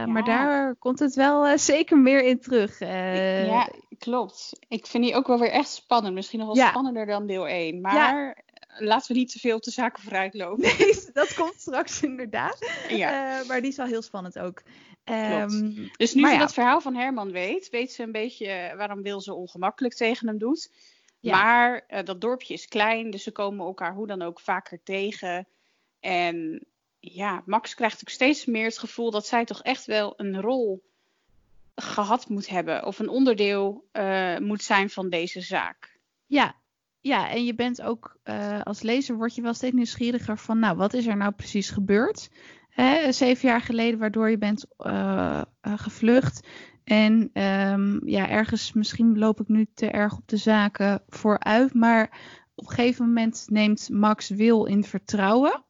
[0.08, 2.80] Maar daar komt het wel zeker meer in terug.
[2.80, 4.60] ja, klopt.
[4.68, 6.14] Ik vind die ook wel weer echt spannend.
[6.14, 7.82] Misschien nog wel spannender dan deel 1.
[7.82, 8.43] Maar
[8.78, 10.78] laten we niet te veel op de zaken vooruitlopen.
[10.78, 12.72] Nee, dat komt straks inderdaad.
[12.90, 13.44] Ja.
[13.48, 14.62] maar die is wel heel spannend ook.
[15.06, 19.22] Um, dus nu ze dat verhaal van Herman weet, weet ze een beetje waarom Wil
[19.22, 20.72] ze ongemakkelijk tegen hem doet.
[21.22, 25.48] Maar uh, dat dorpje is klein, dus ze komen elkaar hoe dan ook vaker tegen.
[26.00, 26.66] En
[27.00, 30.84] ja, Max krijgt ook steeds meer het gevoel dat zij toch echt wel een rol
[31.76, 32.86] gehad moet hebben.
[32.86, 35.98] Of een onderdeel uh, moet zijn van deze zaak.
[36.26, 36.56] Ja,
[37.04, 40.78] ja, en je bent ook uh, als lezer word je wel steeds nieuwsgieriger van, nou,
[40.78, 42.30] wat is er nou precies gebeurd?
[42.70, 46.48] Hè, zeven jaar geleden, waardoor je bent uh, gevlucht.
[46.84, 51.74] En um, ja, ergens, misschien loop ik nu te erg op de zaken vooruit.
[51.74, 52.04] Maar
[52.56, 55.64] op een gegeven moment neemt Max Wil in vertrouwen.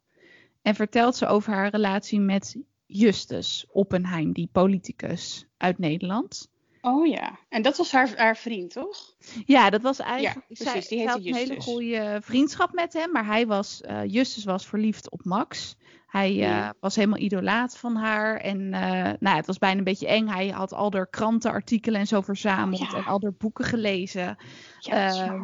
[0.62, 6.52] En vertelt ze over haar relatie met Justus Oppenheim, die politicus uit Nederland.
[6.86, 8.98] Oh ja, en dat was haar, haar vriend, toch?
[9.46, 10.46] Ja, dat was eigenlijk.
[10.48, 11.26] Ja, precies, die Justus.
[11.26, 15.76] een hele goede vriendschap met hem, maar hij was, uh, Justus was verliefd op Max.
[16.14, 18.38] Hij uh, was helemaal idolaat van haar.
[18.38, 20.28] En uh, nou, het was bijna een beetje eng.
[20.28, 22.94] Hij had al haar krantenartikelen en zo verzameld.
[22.94, 24.38] En al haar boeken gelezen.
[24.80, 25.42] Ja, uh,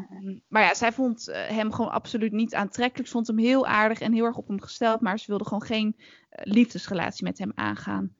[0.47, 3.08] maar ja, zij vond eh, hem gewoon absoluut niet aantrekkelijk.
[3.08, 5.02] Ze vond hem heel aardig en heel erg op hem gesteld.
[5.02, 5.95] Maar ze wilde gewoon geen
[6.30, 8.15] liefdesrelatie met hem aangaan.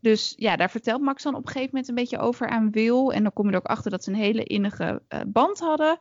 [0.00, 3.12] Dus ja, daar vertelt Max dan op een gegeven moment een beetje over aan Wil.
[3.12, 5.98] En dan kom je er ook achter dat ze een hele innige band hadden.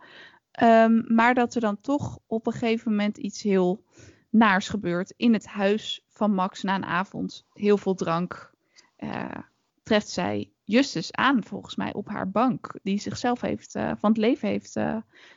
[0.64, 3.84] Um, maar dat er dan toch op een gegeven moment iets heel
[4.30, 7.46] naars gebeurt in het huis van Max na een avond.
[7.54, 8.54] Heel veel drank.
[9.00, 9.26] Uh,
[9.84, 12.80] treft zij Justus aan, volgens mij, op haar bank.
[12.84, 14.74] Die zichzelf heeft, van het leven heeft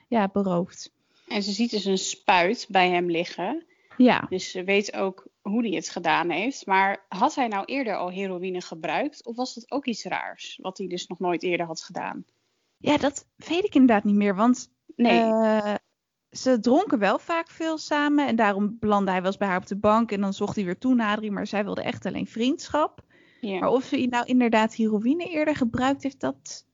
[0.08, 0.92] ja, beroofd.
[1.28, 3.64] En ze ziet dus een spuit bij hem liggen.
[3.96, 4.26] Ja.
[4.28, 6.66] Dus ze weet ook hoe hij het gedaan heeft.
[6.66, 9.26] Maar had hij nou eerder al heroïne gebruikt?
[9.26, 10.58] Of was dat ook iets raars?
[10.62, 12.24] Wat hij dus nog nooit eerder had gedaan?
[12.76, 14.34] Ja, dat weet ik inderdaad niet meer.
[14.34, 15.78] Want nee
[16.30, 18.26] ze dronken wel vaak veel samen.
[18.26, 20.12] En daarom belandde hij wel eens bij haar op de bank.
[20.12, 21.34] En dan zocht hij weer toenadering.
[21.34, 23.00] Maar zij wilde echt alleen vriendschap.
[23.40, 23.58] Ja.
[23.58, 26.66] Maar of ze nou inderdaad heroïne eerder gebruikt heeft, dat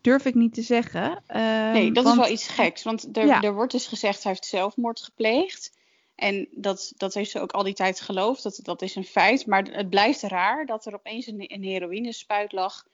[0.00, 1.22] durf ik niet te zeggen.
[1.28, 1.36] Uh,
[1.72, 2.82] nee, dat is wel iets geks.
[2.82, 5.77] Want er, er wordt dus gezegd, hij heeft zelfmoord gepleegd.
[6.18, 8.42] En dat, dat heeft ze ook al die tijd geloofd.
[8.42, 9.46] Dat, dat is een feit.
[9.46, 12.84] Maar het blijft raar dat er opeens een, een heroïnespuit lag.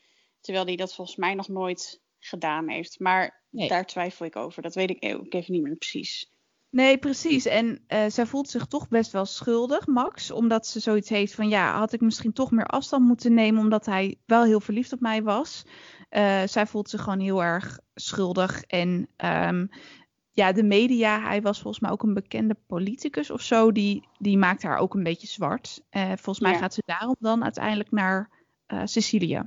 [0.41, 3.01] Terwijl hij dat volgens mij nog nooit gedaan heeft.
[3.01, 4.63] Maar daar twijfel ik over.
[4.63, 6.33] Dat weet ik ook even niet meer precies.
[6.71, 7.47] Nee, precies.
[7.47, 10.31] En uh, zij voelt zich toch best wel schuldig, Max.
[10.31, 13.87] Omdat ze zoiets heeft van, ja, had ik misschien toch meer afstand moeten nemen, omdat
[13.87, 15.65] hij wel heel verliefd op mij was.
[16.11, 18.63] Uh, zij voelt zich gewoon heel erg schuldig.
[18.63, 19.69] En um,
[20.35, 24.39] ja, de media, hij was volgens mij ook een bekende politicus of zo, die, die
[24.39, 25.83] maakt haar ook een beetje zwart.
[25.91, 28.31] Uh, volgens mij gaat ze daarom dan uiteindelijk naar
[28.85, 29.43] Sicilië.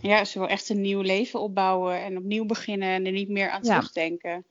[0.00, 3.50] Ja, ze wil echt een nieuw leven opbouwen en opnieuw beginnen en er niet meer
[3.50, 4.44] aan terugdenken.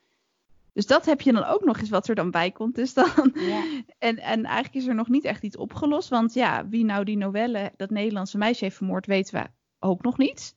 [0.74, 2.76] Dus dat heb je dan ook nog eens wat er dan bij komt.
[2.76, 3.32] Dus dan.
[3.34, 3.64] Ja.
[3.98, 6.10] En, en eigenlijk is er nog niet echt iets opgelost.
[6.10, 9.48] Want ja, wie nou die novelle, dat Nederlandse meisje heeft vermoord, weten we
[9.80, 10.56] ook nog niet.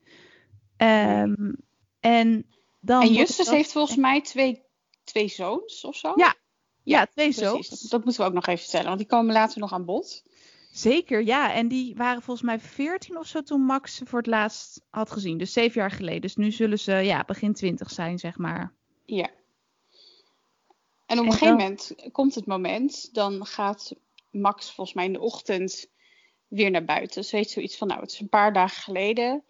[0.77, 1.55] Um,
[1.99, 2.45] en
[2.79, 3.01] dan.
[3.01, 4.63] En Justus heeft volgens mij twee,
[5.09, 6.13] twee zoons of zo?
[6.15, 6.35] Ja,
[6.83, 7.69] ja, twee zoons.
[7.69, 10.23] Dat, dat, moeten we ook nog even vertellen, want die komen later nog aan bod.
[10.71, 11.53] Zeker, ja.
[11.53, 15.11] En die waren volgens mij 14 of zo toen Max ze voor het laatst had
[15.11, 15.37] gezien.
[15.37, 16.21] Dus zeven jaar geleden.
[16.21, 18.73] Dus nu zullen ze ja, begin 20 zijn, zeg maar.
[19.05, 19.29] Ja.
[21.05, 23.95] En op een gegeven moment komt het moment, dan gaat
[24.31, 25.89] Max volgens mij in de ochtend
[26.47, 27.25] weer naar buiten.
[27.25, 29.43] Ze weet zoiets van, nou, het is een paar dagen geleden.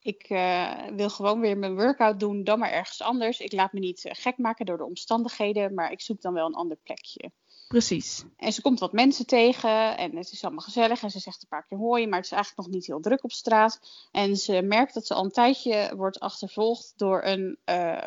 [0.00, 3.40] Ik uh, wil gewoon weer mijn workout doen, dan maar ergens anders.
[3.40, 6.46] Ik laat me niet uh, gek maken door de omstandigheden, maar ik zoek dan wel
[6.46, 7.30] een ander plekje.
[7.68, 8.24] Precies.
[8.36, 11.02] En ze komt wat mensen tegen en het is allemaal gezellig.
[11.02, 13.24] En ze zegt een paar keer hoi, maar het is eigenlijk nog niet heel druk
[13.24, 13.80] op straat.
[14.12, 17.98] En ze merkt dat ze al een tijdje wordt achtervolgd door een uh,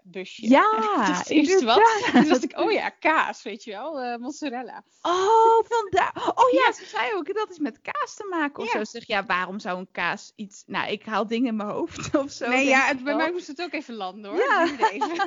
[0.00, 0.48] Galbani-busje.
[0.48, 1.82] Ja, dat is wat.
[2.12, 4.84] Toen dacht ik, oh ja, kaas, weet je wel, uh, mozzarella.
[5.02, 6.32] Oh, vandaar.
[6.34, 8.78] Oh ja, ze zei ook dat is met kaas te maken of ja.
[8.78, 8.84] zo.
[8.84, 10.64] Ze zegt, ja, waarom zou een kaas iets...
[10.66, 12.48] Nou, ik haal dingen in mijn hoofd of zo.
[12.48, 14.38] Nee, ja, het, bij mij moest het ook even landen hoor.
[14.38, 14.66] Ja.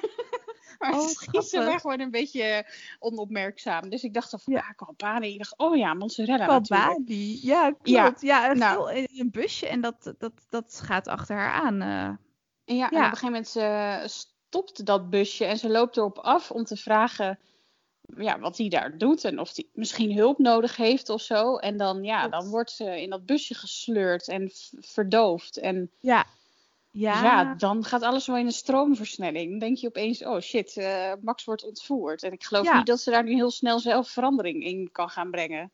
[0.80, 2.66] Maar oh, ze waren gewoon een beetje
[3.00, 3.90] onopmerkzaam.
[3.90, 5.32] Dus ik dacht van, ja, Calpani.
[5.32, 8.22] Ik dacht, oh ja, mozzarella Calpani, ja, klopt.
[8.22, 11.82] Ja, ja nou, in een busje en dat, dat, dat gaat achter haar aan.
[11.82, 12.10] Uh.
[12.66, 14.08] Ja, en op een gegeven moment uh,
[14.54, 17.39] stopt dat busje en ze loopt erop af om te vragen
[18.18, 21.58] ja, wat hij daar doet en of hij misschien hulp nodig heeft of zo.
[21.58, 25.58] En dan, ja, dan wordt ze in dat busje gesleurd en verdoofd.
[25.58, 26.26] En ja.
[26.92, 27.24] Ja.
[27.24, 29.50] ja, dan gaat alles wel in een stroomversnelling.
[29.50, 32.24] Dan denk je opeens, oh shit, uh, Max wordt ontvoerd.
[32.24, 35.32] En ik geloof niet dat ze daar nu heel snel zelf verandering in kan gaan
[35.32, 35.72] brengen.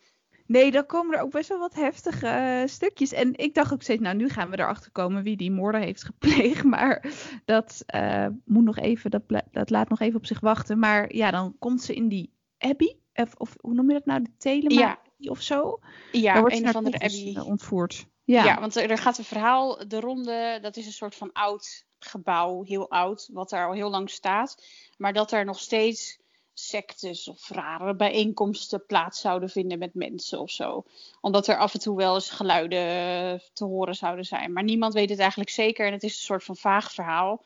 [0.49, 3.11] Nee, dan komen er ook best wel wat heftige eh, stukjes.
[3.11, 6.03] En ik dacht ook steeds, nou nu gaan we erachter komen wie die moorden heeft
[6.03, 6.63] gepleegd.
[6.75, 7.05] Maar
[7.45, 10.79] dat uh, moet nog even, dat, dat laat nog even op zich wachten.
[10.79, 12.97] Maar ja, dan komt ze in die Abbey.
[13.13, 14.21] Of, of hoe noem je dat nou?
[14.21, 15.31] De Telema ja.
[15.31, 15.79] of zo?
[16.11, 17.33] Ja, Daar wordt een de naar Abbey.
[17.35, 18.05] uh, ontvoerd.
[18.23, 18.43] Ja.
[18.43, 22.63] Ja, want er gaat een verhaal, de ronde, dat is een soort van oud gebouw,
[22.63, 24.63] heel oud, wat daar al heel lang staat.
[24.97, 26.18] Maar dat er nog steeds
[26.67, 30.85] sectes of rare bijeenkomsten plaats zouden vinden met mensen of zo.
[31.21, 34.53] Omdat er af en toe wel eens geluiden te horen zouden zijn.
[34.53, 37.43] Maar niemand weet het eigenlijk zeker en het is een soort van vaag verhaal.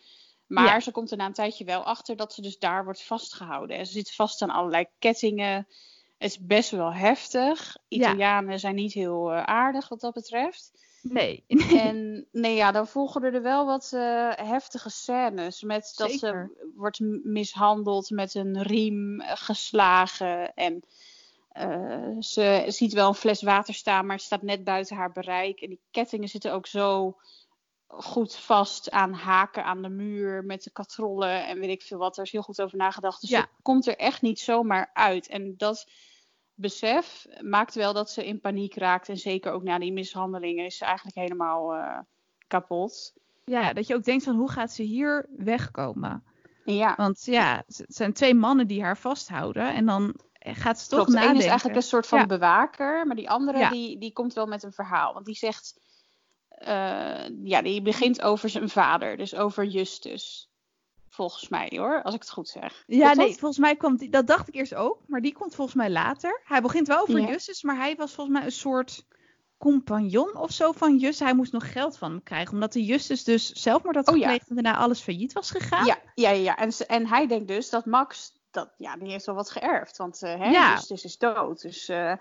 [0.47, 0.79] Maar Ja.
[0.79, 3.77] ze komt er na een tijdje wel achter dat ze dus daar wordt vastgehouden.
[3.77, 5.67] En ze zit vast aan allerlei kettingen.
[6.17, 7.77] Het is best wel heftig.
[7.87, 7.97] Ja.
[7.97, 10.71] Italianen zijn niet heel eh, aardig wat dat betreft.
[11.03, 11.43] Nee.
[11.87, 15.61] En nee, ja, dan volgen er wel wat eh, heftige scènes.
[15.61, 20.53] Met dat ze wordt mishandeld met een riem, eh, geslagen.
[20.53, 20.83] En
[21.49, 25.61] eh, ze ziet wel een fles water staan, maar het staat net buiten haar bereik.
[25.61, 27.17] En die kettingen zitten ook zo
[27.87, 32.17] goed vast aan haken aan de muur met de katrollen en weet ik veel wat.
[32.17, 33.21] Er is heel goed over nagedacht.
[33.21, 33.41] Dus Ja.
[33.41, 35.27] ze komt er echt niet zomaar uit.
[35.27, 35.87] En dat
[36.55, 39.09] besef maakt wel dat ze in paniek raakt.
[39.09, 41.99] En zeker ook na die mishandelingen is ze eigenlijk helemaal eh,
[42.47, 43.13] kapot.
[43.43, 46.23] Ja, dat je ook denkt van hoe gaat ze hier wegkomen?
[46.65, 49.73] Ja, Want ja, het zijn twee mannen die haar vasthouden.
[49.73, 51.11] En dan gaat ze toch klopt.
[51.11, 51.35] De nadenken.
[51.35, 52.25] ene is eigenlijk een soort van Ja.
[52.25, 53.69] bewaker, maar die andere Ja.
[53.69, 55.13] die, die komt wel met een verhaal.
[55.13, 55.79] Want die zegt,
[56.49, 60.49] eh, ja, die begint over zijn vader, dus over Justus.
[61.13, 62.83] Volgens mij hoor, als ik het goed zeg.
[62.87, 63.37] Ja, nee, dat?
[63.37, 66.41] volgens mij kwam die, dat dacht ik eerst ook, maar die komt volgens mij later.
[66.43, 67.27] Hij begint wel over Ja.
[67.27, 69.05] Justus, maar hij was volgens mij een soort
[69.57, 71.19] compagnon of zo van Justus.
[71.27, 74.21] Hij moest nog geld van hem krijgen, omdat de Justus dus zelfmoord had Oh ja.
[74.21, 75.85] gepleegd en daarna alles failliet was gegaan.
[75.85, 76.41] Ja, ja, ja.
[76.41, 76.57] ja.
[76.57, 79.97] En, en hij denkt dus dat Max, dat, ja, die heeft wel wat geërfd.
[79.97, 80.71] Want eh hè, Ja.
[80.73, 81.61] Justus is dood.
[81.61, 82.13] Dus eh,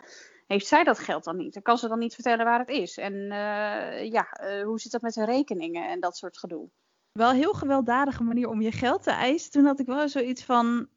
[0.47, 1.55] heeft zij dat geld dan niet?
[1.55, 2.97] Dan kan ze dan niet vertellen waar het is.
[2.97, 4.29] En eh, ja,
[4.65, 6.69] hoe zit dat met de rekeningen en dat soort gedoe?
[7.13, 9.51] Wel heel gewelddadige manier om je geld te eisen.
[9.51, 10.89] Toen had ik wel zoiets van,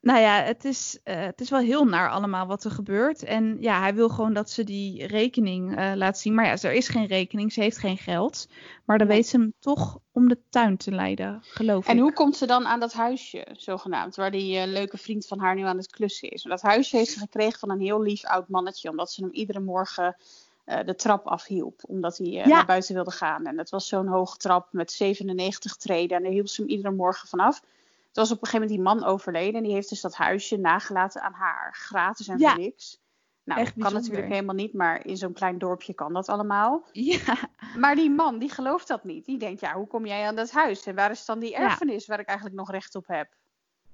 [0.00, 3.22] nou ja, het is, eh, het is wel heel naar allemaal wat er gebeurt.
[3.22, 6.34] En ja, hij wil gewoon dat ze die rekening eh, laat zien.
[6.34, 8.48] Maar ja, er is geen rekening, ze heeft geen geld.
[8.84, 12.02] Maar dan weet ze hem toch om de tuin te leiden, geloof En ik.
[12.02, 15.54] hoe komt ze dan aan dat huisje, zogenaamd, waar die eh, leuke vriend van haar
[15.54, 16.44] nu aan het klussen is?
[16.44, 19.32] Want dat huisje heeft ze gekregen van een heel lief oud mannetje, omdat ze hem
[19.32, 20.16] iedere morgen
[20.64, 22.46] de trap afhielp, omdat hij eh, Ja.
[22.46, 23.46] naar buiten wilde gaan.
[23.46, 26.94] En dat was zo'n hoge trap met 97 treden en daar hielp ze hem iedere
[26.94, 27.60] morgen vanaf.
[27.60, 30.56] Toen was op een gegeven moment die man overleden en die heeft dus dat huisje
[30.56, 32.50] nagelaten aan haar, gratis en Ja.
[32.52, 33.02] voor niks.
[33.44, 36.84] Nou, Echt dat kan natuurlijk helemaal niet, maar in zo'n klein dorpje kan dat allemaal.
[36.92, 37.36] Ja,
[37.76, 39.24] Maar die man, die gelooft dat niet.
[39.24, 40.82] Die denkt, ja, hoe kom jij aan dat huis?
[40.86, 41.58] En waar is dan die Ja.
[41.58, 43.28] erfenis waar ik eigenlijk nog recht op heb?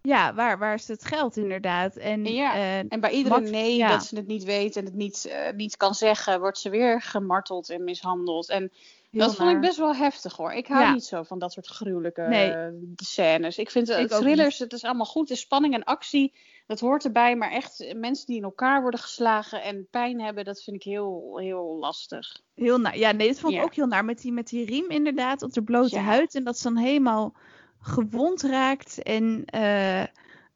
[0.03, 1.97] Ja waar, waar is het geld inderdaad?
[1.97, 3.89] En, Ja, eh, En bij iedere Max- nee ja.
[3.89, 7.01] dat ze het niet weet en het niet, eh, niet kan zeggen, wordt ze weer
[7.03, 8.49] gemarteld en mishandeld.
[8.49, 8.73] En
[9.11, 10.53] heel dat vond ik best wel heftig hoor.
[10.53, 10.93] Ik hou Ja.
[10.93, 12.51] niet zo van dat soort gruwelijke Nee.
[12.51, 13.59] eh, scènes.
[13.59, 15.29] Ik vind Ik thrillers, het is allemaal goed.
[15.29, 16.35] De spanning en actie,
[16.67, 17.37] dat hoort erbij.
[17.37, 21.33] Maar echt mensen die in elkaar worden geslagen en pijn hebben, dat vind ik heel,
[21.41, 22.41] heel lastig.
[22.55, 22.99] Heel naar.
[22.99, 23.65] Ja, nee, dat vond ik Ja.
[23.65, 24.05] ook heel naar.
[24.05, 26.03] Met die, met die riem inderdaad op de blote Ja.
[26.03, 26.35] huid.
[26.35, 27.35] En dat ze dan helemaal
[27.81, 29.03] gewond raakt.
[29.03, 30.05] En eh,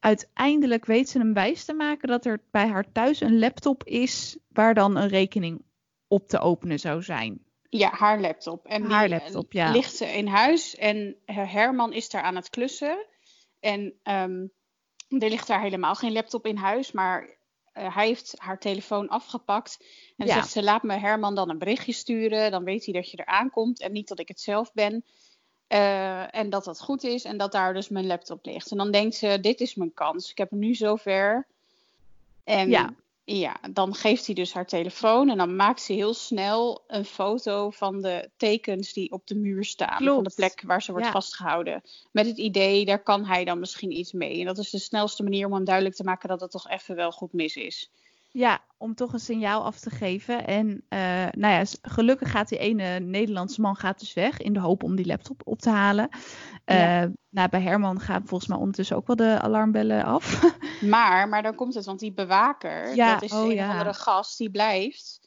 [0.00, 4.38] uiteindelijk weet ze hem wijs te maken dat er bij haar thuis een laptop is
[4.48, 5.62] waar dan een rekening
[6.08, 7.42] op te openen zou zijn.
[7.68, 8.66] Ja, haar laptop.
[8.66, 9.70] En Haar die, eh, laptop, ja.
[9.70, 13.06] ligt ze in huis en Her- Herman is daar aan het klussen.
[13.60, 14.46] En ehm,
[15.08, 17.36] er ligt daar helemaal geen laptop in huis, maar
[17.72, 19.78] eh, hij heeft haar telefoon afgepakt.
[20.16, 20.32] En Ja.
[20.32, 22.50] zegt ze, laat me Herman dan een berichtje sturen.
[22.50, 25.04] Dan weet hij dat je eraan komt en niet dat ik het zelf ben.
[25.66, 28.70] Eh, en dat dat goed is en dat daar dus mijn laptop ligt.
[28.70, 30.30] En dan denkt ze, dit is mijn kans.
[30.30, 31.46] Ik heb hem nu zover.
[32.44, 32.94] En Ja.
[33.24, 37.70] ja, dan geeft hij dus haar telefoon en dan maakt ze heel snel een foto
[37.70, 40.04] van de tekens die op de muur staan.
[40.04, 41.12] Van de plek waar ze wordt Ja.
[41.12, 41.82] vastgehouden.
[42.10, 44.38] Met het idee, daar kan hij dan misschien iets mee.
[44.40, 46.96] En dat is de snelste manier om hem duidelijk te maken dat het toch even
[46.96, 47.90] wel goed mis is.
[48.36, 50.46] Ja, om toch een signaal af te geven.
[50.46, 50.98] En eh,
[51.30, 54.96] nou ja, gelukkig gaat die ene Nederlandse man gaat dus weg in de hoop om
[54.96, 56.08] die laptop op te halen.
[56.64, 57.02] Ja.
[57.02, 60.42] Eh, nou, bij Herman gaan volgens mij ondertussen ook wel de alarmbellen af.
[60.80, 63.70] Maar, maar dan komt het, want die bewaker, Ja, dat is oh een ja.
[63.70, 65.20] andere gast, die blijft.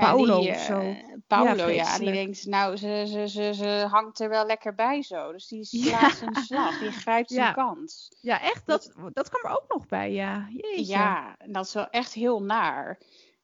[0.00, 0.78] Paolo die, of zo.
[0.80, 4.74] eh, Paolo, Ja, ja, die denkt, nou, ze, ze, ze, ze hangt er wel lekker
[4.74, 5.32] bij zo.
[5.32, 8.12] Dus die slaat zijn slag, die grijpt zijn kans.
[8.20, 10.48] Ja, echt, dat, dat kwam er ook nog bij, ja.
[10.56, 10.86] Jeetje.
[10.92, 12.98] Ja, en dat is wel echt heel naar.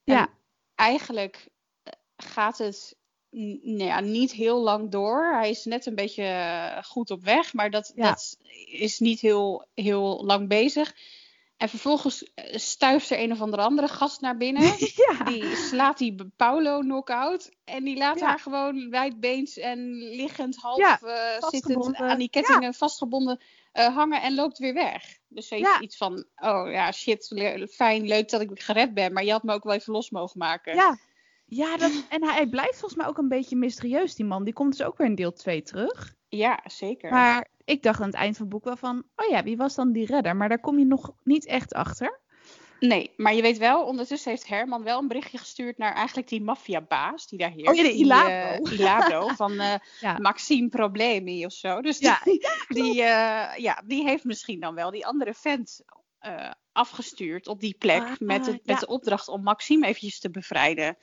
[0.04, 0.20] Ja.
[0.20, 0.28] En
[0.74, 1.48] eigenlijk
[1.82, 2.96] eh, gaat het
[3.30, 5.32] nou ja, niet heel lang door.
[5.32, 8.08] Hij is net een beetje eh, goed op weg, maar dat, Ja.
[8.08, 10.94] dat is niet heel, heel lang bezig.
[11.56, 14.62] En vervolgens eh, stuift er een of andere andere gast naar binnen.
[15.08, 15.24] ja.
[15.24, 17.50] Die slaat die Paulo knock-out.
[17.64, 18.26] En die laat Ja.
[18.26, 23.40] haar gewoon wijdbeens en liggend half Ja, eh, zittend aan die kettingen vastgebonden
[23.72, 25.18] eh, hangen en loopt weer weg.
[25.28, 29.12] Dus ze heeft iets van, oh ja, shit, le- fijn, leuk dat ik gered ben.
[29.12, 30.74] Maar je had me ook wel even los mogen maken.
[30.74, 30.98] Ja,
[31.46, 34.44] ja dat, en hij, hij blijft volgens mij ook een beetje mysterieus, die man.
[34.44, 36.14] Die komt dus ook weer in deel 2 terug.
[36.28, 37.10] Ja, zeker.
[37.10, 39.74] Maar ik dacht aan het eind van het boek wel van, oh ja, wie was
[39.74, 40.36] dan die redder?
[40.36, 42.20] Maar daar kom je nog niet echt achter.
[42.80, 46.42] Nee, maar je weet wel, ondertussen heeft Herman wel een berichtje gestuurd naar eigenlijk die
[46.42, 47.70] maffiabaas die daar heerst.
[47.70, 50.18] Oh ja, de die, eh, Ilabo van eh, Ja.
[50.18, 51.80] Maxime Problemi of zo.
[51.80, 55.84] Dus Ja, die, die, eh, ja, die heeft misschien dan wel die andere vent
[56.72, 60.96] afgestuurd op die plek Ah, met, het, met de opdracht om Maxime eventjes te bevrijden.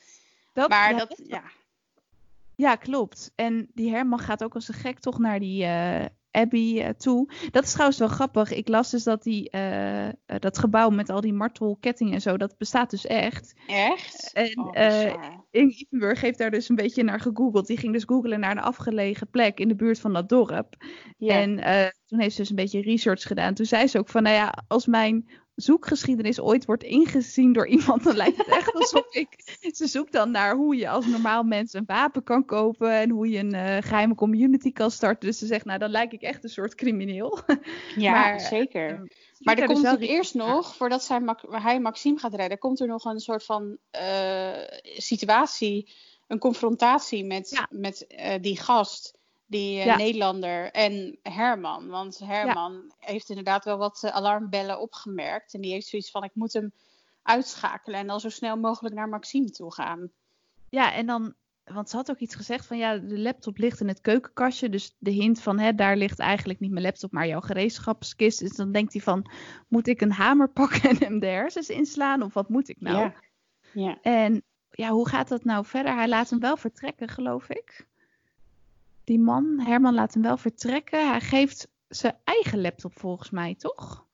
[0.52, 1.42] dat, maar ja, dat, ja,
[2.54, 3.32] Ja, klopt.
[3.34, 5.66] En die Herman gaat ook als een gek toch naar die
[6.34, 7.32] Abbey eh, toe.
[7.50, 8.52] Dat is trouwens wel grappig.
[8.52, 12.36] Ik las dus dat die, eh, eh, dat gebouw met al die martelkettingen en zo,
[12.36, 13.54] dat bestaat dus echt.
[13.66, 14.30] echt?
[14.32, 15.14] En Oh.
[15.50, 17.66] Inge Ipenburg heeft daar dus een beetje naar gegoogeld.
[17.66, 20.74] Die ging dus googelen naar een afgelegen plek in de buurt van dat dorp.
[21.18, 21.40] ja.
[21.40, 21.56] En
[22.06, 23.54] toen heeft ze dus een beetje research gedaan.
[23.54, 28.04] Toen zei ze ook van, nou ja, als mijn zoekgeschiedenis ooit wordt ingezien door iemand,
[28.04, 29.28] dan lijkt het echt alsof ik...
[29.78, 33.28] Ze zoekt dan naar hoe je als normaal mens een wapen kan kopen en hoe
[33.28, 35.28] je een eh, geheime community kan starten.
[35.28, 37.38] Dus ze zegt, nou, dan lijk ik echt een soort crimineel.
[37.96, 38.90] ja, maar, zeker.
[38.90, 38.98] eh,
[39.38, 40.48] Maar er dus komt natuurlijk eerst naar.
[40.48, 44.50] nog, voordat zij hij Maxime gaat redden, komt er nog een soort van eh,
[44.96, 45.92] situatie,
[46.26, 47.66] een confrontatie met, Ja.
[47.70, 49.14] met eh, die gast,
[49.46, 49.96] die eh, Ja.
[49.96, 51.88] Nederlander en Herman.
[51.88, 56.34] Want Herman heeft inderdaad wel wat eh, alarmbellen opgemerkt en die heeft zoiets van, ik
[56.34, 56.72] moet hem
[57.22, 60.10] uitschakelen en dan zo snel mogelijk naar Maxime toe gaan.
[60.68, 61.34] Ja, en dan,
[61.64, 64.68] want ze had ook iets gezegd van ja, de laptop ligt in het keukenkastje.
[64.68, 68.38] Dus de hint van hè, daar ligt eigenlijk niet mijn laptop, maar jouw gereedschapskist.
[68.38, 69.30] Dus dan denkt hij van,
[69.68, 72.22] moet ik een hamer pakken en hem de hersens inslaan?
[72.22, 72.98] Of wat moet ik nou?
[72.98, 73.14] Ja.
[73.72, 73.98] Ja.
[74.02, 75.94] En ja, hoe gaat dat nou verder?
[75.94, 77.86] Hij laat hem wel vertrekken, geloof ik.
[79.04, 81.08] Die man, Herman, laat hem wel vertrekken.
[81.08, 84.06] Hij geeft zijn eigen laptop volgens mij, toch?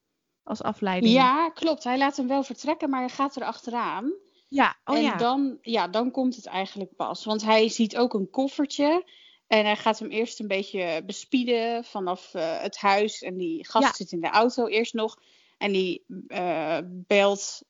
[0.42, 1.12] Als afleiding.
[1.14, 1.84] ja, klopt.
[1.84, 4.12] Hij laat hem wel vertrekken, maar hij gaat er achteraan.
[4.48, 4.76] ja.
[4.84, 5.16] Oh en ja.
[5.16, 7.24] Dan, ja, dan komt het eigenlijk pas.
[7.24, 9.04] Want hij ziet ook een koffertje.
[9.46, 13.22] En hij gaat hem eerst een beetje bespieden vanaf eh, het huis.
[13.22, 13.92] En die gast Ja.
[13.92, 15.16] zit in de auto eerst nog.
[15.58, 17.62] En die eh, belt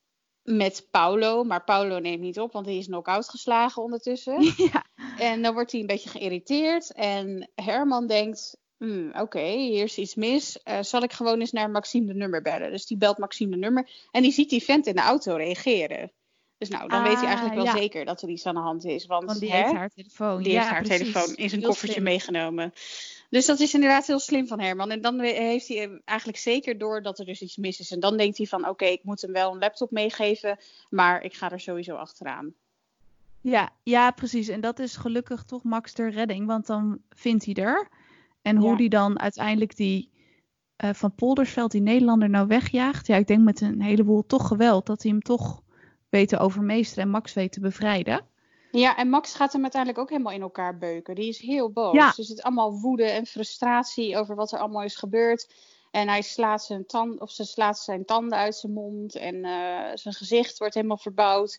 [0.43, 1.45] met Paulo.
[1.45, 4.43] Maar Paulo neemt niet op, want hij is knock-out geslagen ondertussen.
[4.73, 4.85] ja.
[5.19, 6.93] En dan wordt hij een beetje geïrriteerd.
[6.93, 10.63] En Herman denkt, "Hmm, oké, hier is iets mis.
[10.63, 12.71] Eh, zal ik gewoon eens naar Maxime de nummer bellen?
[12.71, 13.89] Dus die belt Maxime de nummer.
[14.11, 16.13] En die ziet die vent in de auto reageren.
[16.59, 17.77] Dus nou, dan weet hij Ah, eigenlijk wel ja.
[17.77, 19.07] zeker dat er iets aan de hand is.
[19.07, 20.43] Want, Want die hè, heeft haar telefoon.
[20.43, 21.13] die ja, heeft haar precies.
[21.13, 22.09] telefoon in zijn Heel koffertje slim.
[22.09, 22.73] meegenomen.
[23.31, 24.91] Dus dat is inderdaad heel slim van Herman.
[24.91, 27.91] En dan heeft hij eigenlijk zeker door dat er dus iets mis is.
[27.91, 30.59] En dan denkt hij van, oké, ik moet hem wel een laptop meegeven.
[30.91, 32.55] Maar ik ga er sowieso achteraan.
[33.41, 34.49] Ja, ja, precies.
[34.49, 37.89] En dat is gelukkig toch Max ter redding, want dan vindt hij er.
[38.43, 38.77] En hoe Ja.
[38.77, 40.11] die dan uiteindelijk die
[40.77, 43.07] eh, van Poldersveld, die Nederlander, nou wegjaagt.
[43.07, 45.63] Ja, ik denk met een heleboel toch geweld dat hij hem toch
[46.09, 48.25] weet te overmeesteren en Max weet te bevrijden.
[48.71, 51.15] Ja, en Max gaat hem uiteindelijk ook helemaal in elkaar beuken.
[51.15, 51.95] Die is heel boos.
[51.95, 52.07] Ja.
[52.07, 55.55] Dus er zit allemaal woede en frustratie over wat er allemaal is gebeurd.
[55.91, 59.15] En hij slaat zijn, tand, of ze slaat zijn tanden uit zijn mond.
[59.15, 61.59] En eh, zijn gezicht wordt helemaal verbouwd.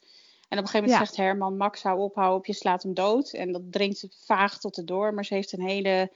[0.50, 1.06] En op een gegeven moment Ja.
[1.06, 3.34] zegt Herman, Max, hou op, hou op, je slaat hem dood.
[3.34, 5.14] En dat dringt vaag tot de door.
[5.14, 6.12] Maar ze heeft een hele,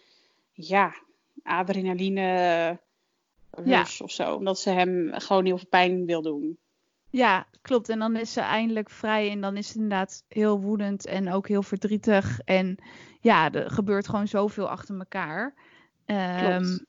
[0.53, 0.95] ja,
[1.43, 2.79] adrenaline
[3.51, 4.35] rush of zo.
[4.35, 6.57] Omdat ze hem gewoon heel veel pijn wil doen.
[7.17, 7.89] Ja, klopt.
[7.89, 11.47] En dan is ze eindelijk vrij en dan is ze inderdaad heel woedend en ook
[11.47, 12.39] heel verdrietig.
[12.45, 12.77] En
[13.21, 15.53] ja, er gebeurt gewoon zoveel achter elkaar.
[16.05, 16.83] Klopt.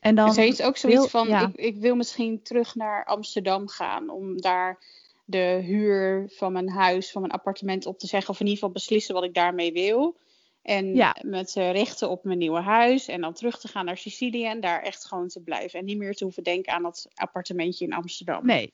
[0.00, 1.46] en dan Ze heeft ook zoiets wil- van, ja.
[1.46, 4.78] ik, ik wil misschien terug naar Amsterdam gaan om daar
[5.24, 8.30] de huur van mijn huis, van mijn appartement op te zeggen.
[8.30, 10.16] Of in ieder geval beslissen wat ik daarmee wil.
[10.62, 11.16] En Ja.
[11.22, 13.08] met eh, richten op mijn nieuwe huis.
[13.08, 15.78] En dan terug te gaan naar Sicilië en daar echt gewoon te blijven.
[15.78, 18.46] En niet meer te hoeven denken aan dat appartementje in Amsterdam.
[18.46, 18.72] Nee,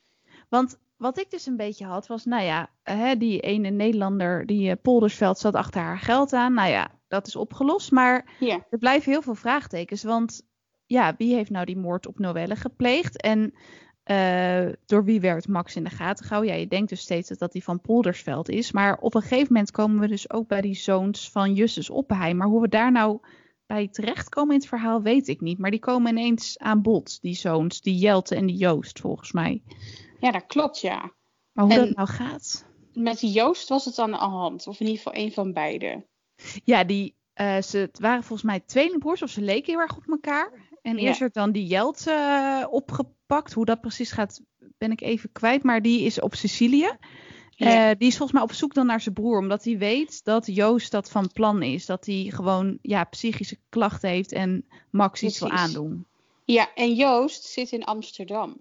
[0.48, 4.70] want wat ik dus een beetje had was, nou ja, hè, die ene Nederlander, die
[4.70, 6.54] eh, Poldersveld zat achter haar geld aan.
[6.54, 8.36] Nou ja, dat is opgelost, maar
[8.70, 10.02] er blijven heel veel vraagtekens.
[10.02, 10.42] Want
[10.86, 13.20] ja, wie heeft nou die moord op Noelle gepleegd?
[13.20, 13.54] En
[14.04, 16.54] eh, door wie werd Max in de gaten gehouden?
[16.54, 18.72] Ja, je denkt dus steeds dat dat die van Poldersveld is.
[18.72, 22.36] Maar op een gegeven moment komen we dus ook bij die zoons van Justus Oppenheim.
[22.36, 23.20] Maar hoe we daar nou
[23.66, 25.58] bij terechtkomen in het verhaal, weet ik niet.
[25.58, 29.62] Maar die komen ineens aan bod, die zoons, die Jelte en die Joost, volgens mij.
[30.24, 31.12] Ja dat klopt, ja.
[31.52, 32.64] Maar hoe En- dat nou gaat?
[32.92, 34.66] Met Joost was het aan de hand.
[34.66, 36.06] Of in ieder geval een van beide.
[36.64, 40.08] Ja, die, eh, ze, het waren volgens mij tweelingbroers, of ze leken heel erg op
[40.08, 40.52] elkaar.
[40.82, 41.02] En Ja.
[41.02, 43.52] eerst werd dan die Jelte eh, opgepakt.
[43.52, 44.40] Hoe dat precies gaat,
[44.78, 46.90] ben ik even kwijt, maar die is op Sicilië.
[47.50, 47.90] Ja.
[47.90, 50.46] Eh, die is volgens mij op zoek dan naar zijn broer, omdat hij weet dat
[50.46, 51.86] Joost dat van plan is.
[51.86, 56.06] Dat hij gewoon ja, psychische klachten heeft en Max iets wil aandoen.
[56.44, 58.56] Ja, en Joost zit in Amsterdam.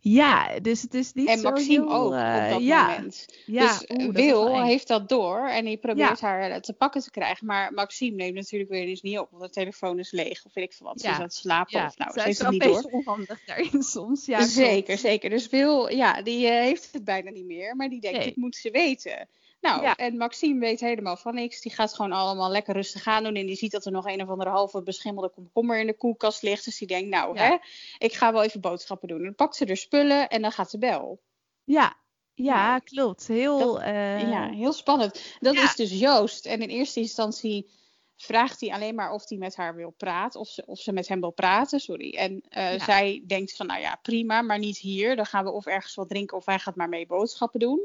[0.00, 3.26] Ja, dus het is niet En zo Maxime heel, ook eh, op dat ja, moment.
[3.46, 4.64] Ja, dus eh, dat Wil eng.
[4.64, 7.46] heeft dat door en die probeert haar eh, te pakken te krijgen.
[7.46, 10.64] Maar Maxime neemt natuurlijk weer eens niet op, want de telefoon is leeg of weet
[10.64, 11.00] ik veel wat.
[11.00, 11.12] Ze Ja.
[11.12, 12.92] is aan het slapen of nou, zij ze is heeft het wel niet door.
[12.92, 14.26] onhandig daarin soms.
[14.26, 14.52] Ja, klopt.
[14.52, 15.30] zeker, zeker.
[15.30, 18.26] Dus Wil, ja, die eh, heeft het bijna niet meer, maar die denkt, Nee.
[18.26, 19.28] dit moet ze weten.
[19.66, 19.96] Nou, Ja.
[19.96, 21.60] en Maxime weet helemaal van niks.
[21.60, 23.34] Die gaat gewoon allemaal lekker rustig aan doen.
[23.34, 26.42] En die ziet dat er nog een of andere halve beschimmelde komkommer in de koelkast
[26.42, 26.64] ligt.
[26.64, 27.42] Dus die denkt, nou, Ja.
[27.42, 27.56] hè,
[27.98, 29.22] ik ga wel even boodschappen doen.
[29.22, 31.20] Dan pakt ze er spullen en dan gaat ze bel.
[31.64, 31.96] Ja,
[32.34, 33.26] ja, klopt.
[33.26, 35.36] Heel, dat- eh, Ja, heel spannend.
[35.40, 35.62] Dat ja.
[35.62, 36.46] is dus Joost.
[36.46, 37.70] En in eerste instantie
[38.16, 40.40] vraagt hij alleen maar of hij met haar wil praten.
[40.40, 42.10] Of ze, of ze met hem wil praten, sorry.
[42.14, 42.84] En eh, Ja.
[42.84, 45.16] zij denkt van, nou ja, prima, maar niet hier.
[45.16, 47.80] Dan gaan we of ergens wat drinken of hij gaat maar mee boodschappen doen.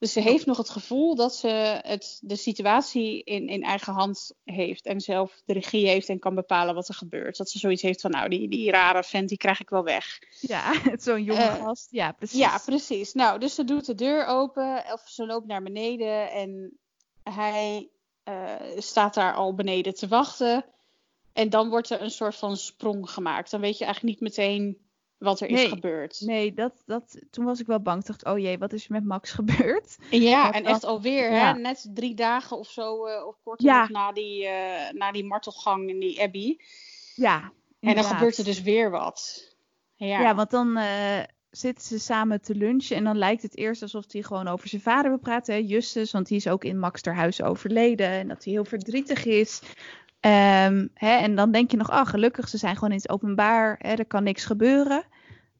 [0.00, 1.48] Dus ze heeft nog het gevoel dat ze
[1.82, 4.86] het, de situatie in, in eigen hand heeft.
[4.86, 7.36] En zelf de regie heeft en kan bepalen wat er gebeurt.
[7.36, 10.18] Dat ze zoiets heeft van, nou, die, die rare vent, die krijg ik wel weg.
[10.40, 11.86] ja, zo'n jonge Eh, gast.
[11.90, 12.38] Ja, precies.
[12.38, 13.12] Ja, precies.
[13.12, 16.78] Nou, dus ze doet de deur open of ze loopt naar beneden en
[17.22, 17.90] hij
[18.22, 20.64] eh, staat daar al beneden te wachten.
[21.32, 23.50] En dan wordt er een soort van sprong gemaakt.
[23.50, 24.89] Dan weet je eigenlijk niet meteen
[25.20, 26.20] wat er is Nee, gebeurd.
[26.20, 28.00] Nee, dat, dat, toen was ik wel bang.
[28.00, 29.96] Ik dacht, oh jee, wat is er met Max gebeurd?
[30.10, 31.52] Ja, en dat- echt alweer, ja.
[31.54, 33.80] hè, net drie dagen of zo, eh, of Ja.
[33.80, 36.60] nog na die, eh, na die martelgang in die Abbey.
[37.14, 39.48] Ja, En dan gebeurt er dus weer wat.
[39.94, 41.18] Ja, Ja, want dan eh,
[41.50, 44.82] zitten ze samen te lunchen en dan lijkt het eerst alsof hij gewoon over zijn
[44.82, 48.28] vader wil praten, hè, Justus, want die is ook in Max ter huis overleden en
[48.28, 49.60] dat hij heel verdrietig is.
[50.20, 53.76] Ehm, hè, en dan denk je nog, ah, gelukkig, ze zijn gewoon in het openbaar,
[53.78, 55.02] hè, er kan niks gebeuren.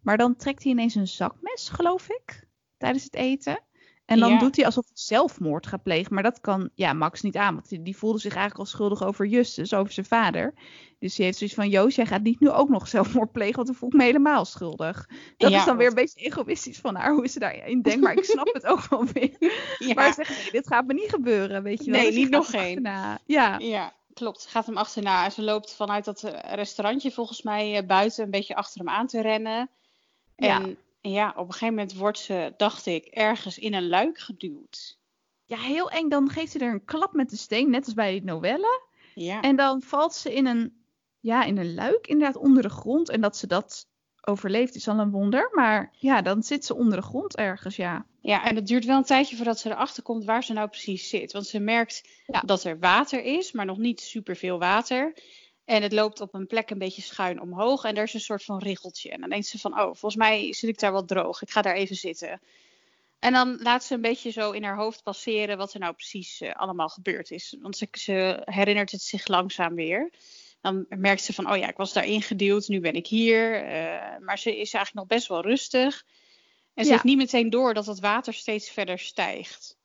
[0.03, 2.45] Maar dan trekt hij ineens een zakmes, geloof ik,
[2.79, 3.59] tijdens het eten.
[4.07, 4.39] En dan Ja.
[4.39, 6.15] doet hij alsof hij zelfmoord gaat plegen.
[6.15, 7.55] Maar dat kan ja, Max niet aan.
[7.55, 10.55] Want die, die voelde zich eigenlijk al schuldig over Justus, over zijn vader.
[10.99, 13.55] Dus die heeft zoiets van: Joost, jij gaat niet nu ook nog zelfmoord plegen.
[13.55, 15.09] Want dan voel ik me helemaal schuldig.
[15.37, 18.01] Dat Ja, is dan weer een beetje egoïstisch van haar, hoe ze daarin denkt.
[18.01, 19.37] Maar ik snap het ook wel weer.
[19.79, 19.95] ja.
[19.95, 21.63] Maar ze zegt: nee, dit gaat me niet gebeuren.
[21.63, 22.01] Weet je wel.
[22.01, 22.83] Nee, Dus niet nog hem één.
[22.83, 23.19] Ja,
[23.59, 24.47] Ja, klopt.
[24.47, 25.25] Gaat hem achterna.
[25.25, 28.89] En ze loopt vanuit dat eh, restaurantje volgens mij eh, buiten een beetje achter hem
[28.89, 29.71] aan te rennen.
[30.37, 30.61] Ja.
[30.61, 34.99] En ja, op een gegeven moment wordt ze, dacht ik, ergens in een luik geduwd.
[35.45, 36.09] ja, heel eng.
[36.09, 38.89] Dan geeft ze er een klap met de steen, net als bij die novelle.
[39.14, 40.85] Ja, En dan valt ze in een,
[41.21, 43.09] ja, in een luik, inderdaad, onder de grond.
[43.09, 43.87] En dat ze dat
[44.25, 45.51] overleeft is al een wonder.
[45.53, 48.05] Maar ja, dan zit ze onder de grond ergens, ja.
[48.21, 51.09] ja, en het duurt wel een tijdje voordat ze erachter komt waar ze nou precies
[51.09, 51.33] zit.
[51.33, 52.41] Want ze merkt Ja.
[52.41, 55.14] dat er water is, maar nog niet superveel water.
[55.64, 57.85] En het loopt op een plek een beetje schuin omhoog.
[57.85, 59.11] En er is een soort van riggeltje.
[59.11, 61.43] En dan denkt ze van, oh, volgens mij zit ik daar wel droog.
[61.43, 62.41] Ik ga daar even zitten.
[63.18, 66.41] En dan laat ze een beetje zo in haar hoofd passeren wat er nou precies
[66.41, 67.57] eh, allemaal gebeurd is.
[67.61, 70.11] Want ze, ze herinnert het zich langzaam weer.
[70.61, 73.65] Dan merkt ze van, oh ja, ik was daarin geduwd, nu ben ik hier.
[73.65, 76.05] Eh, maar ze is eigenlijk nog best wel rustig.
[76.75, 76.93] En ze Ja.
[76.93, 79.79] heeft niet meteen door dat het water steeds verder stijgt.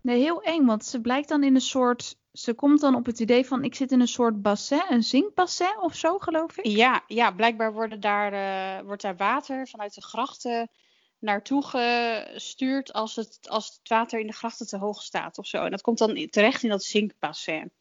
[0.00, 2.16] Nee, heel eng, want ze blijkt dan in een soort...
[2.32, 5.80] Ze komt dan op het idee van, ik zit in een soort bassin, een zinkbassin
[5.80, 6.66] of zo, geloof ik.
[6.66, 10.70] Ja, ja blijkbaar worden daar, eh, wordt daar water vanuit de grachten
[11.18, 15.64] naartoe gestuurd als het, als het water in de grachten te hoog staat of zo.
[15.64, 17.72] En dat komt dan terecht in dat zinkbassin.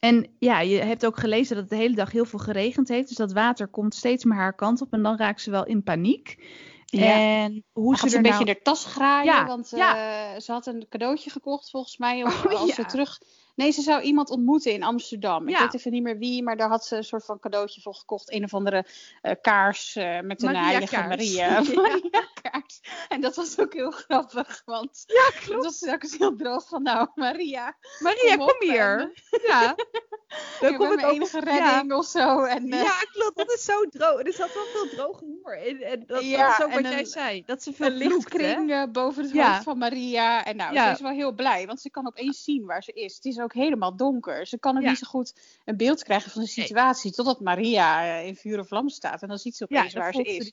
[0.00, 3.08] En ja, je hebt ook gelezen dat het de hele dag heel veel geregend heeft.
[3.08, 5.82] Dus dat water komt steeds maar haar kant op en dan raakt ze wel in
[5.82, 6.44] paniek.
[6.84, 7.42] Ja.
[7.42, 8.48] En hoe ze ze een beetje nou...
[8.48, 9.96] in haar tas graaien, Ja, want ja.
[10.34, 12.24] eh, ze had een cadeautje gekocht volgens mij.
[12.24, 13.20] Of Oh, als ze terug...
[13.54, 15.48] Nee, ze zou iemand ontmoeten in Amsterdam.
[15.48, 15.60] Ik Ja.
[15.60, 18.32] weet even niet meer wie, maar daar had ze een soort van cadeautje voor gekocht.
[18.32, 18.86] Een of andere
[19.22, 20.96] eh, kaars eh, met een heilige.
[20.96, 21.48] Maria.
[21.70, 21.74] Ja.
[21.74, 22.80] Maria kaars.
[23.08, 25.64] En dat was ook heel grappig, want Ja, klopt.
[25.64, 27.76] was telkens heel droog van nou, Maria.
[27.98, 29.12] Maria, kom hier.
[29.46, 29.74] Ja.
[30.60, 31.58] Dan Ik komt het ook enige ja.
[31.58, 32.42] redding of zo.
[32.42, 33.36] En, eh, Ja, klopt.
[33.36, 34.20] Dat is zo droog.
[34.26, 35.82] Er zat wel veel droge humor in.
[35.82, 37.42] En dat, Ja, is ook wat jij zei.
[37.46, 39.50] Dat ze veel lichtkring eh, boven het Ja.
[39.52, 40.44] hoofd van Maria.
[40.44, 43.14] En nou, ze is wel heel blij, want ze kan opeens zien waar ze is.
[43.14, 44.46] Het is ook helemaal donker.
[44.46, 44.88] Ze kan Ja.
[44.88, 45.32] niet zo goed
[45.64, 47.12] een beeld krijgen van de situatie.
[47.12, 49.22] Totdat Maria eh, in vuur en vlam staat.
[49.22, 50.52] En dan ziet ze opeens waar ze is.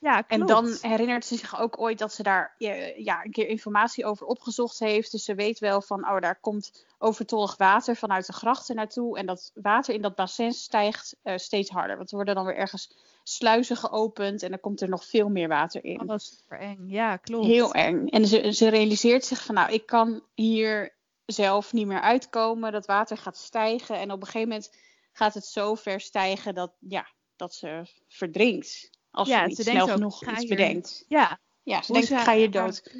[0.00, 0.30] Ja, klopt.
[0.30, 4.04] En dan herinnert ze zich ook ooit dat ze daar eh, ja, een keer informatie
[4.04, 5.10] over opgezocht heeft.
[5.10, 9.18] Dus ze weet wel van, oh, daar komt overtollig water vanuit de grachten naartoe.
[9.18, 11.96] En dat water in dat bassin stijgt eh, steeds harder.
[11.96, 14.42] Want er worden dan weer ergens sluizen geopend.
[14.42, 16.00] En dan komt er nog veel meer water in.
[16.00, 16.84] Oh, dat is super eng.
[16.88, 17.46] Ja, klopt.
[17.46, 18.08] Heel eng.
[18.08, 20.94] En ze, ze realiseert zich van, nou, ik kan hier
[21.26, 22.72] zelf niet meer uitkomen.
[22.72, 23.98] Dat water gaat stijgen.
[23.98, 24.76] En op een gegeven moment
[25.12, 28.95] gaat het zo ver stijgen dat, ja, dat ze verdrinkt.
[29.16, 31.04] Als Ja, ze niet ze snel ook, genoeg iets bedenkt.
[31.08, 32.94] Ja, Ja, ze hoe denkt, ga haar- dood.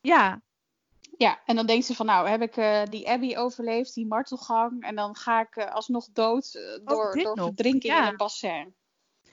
[0.00, 0.42] ja,
[1.16, 4.82] Ja, en dan denkt ze van, nou, heb ik eh, die Abby overleefd, die martelgang.
[4.82, 8.02] En dan ga ik eh, alsnog dood eh, door, door nog, verdrinking ja.
[8.02, 8.74] in een bassin.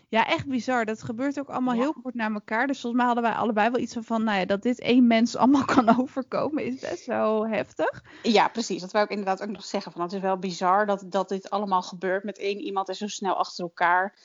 [0.09, 0.85] ja, echt bizar.
[0.85, 1.79] Dat gebeurt ook allemaal Ja.
[1.81, 2.67] heel kort na elkaar.
[2.67, 5.07] Dus volgens mij hadden wij allebei wel iets van, van nou ja, dat dit één
[5.07, 8.03] mens allemaal kan overkomen is best wel heftig.
[8.23, 8.81] Ja, precies.
[8.81, 9.91] Dat wou ik inderdaad ook nog zeggen.
[9.91, 13.07] Van, het is wel bizar dat, dat dit allemaal gebeurt met één iemand en zo
[13.07, 14.15] snel achter elkaar.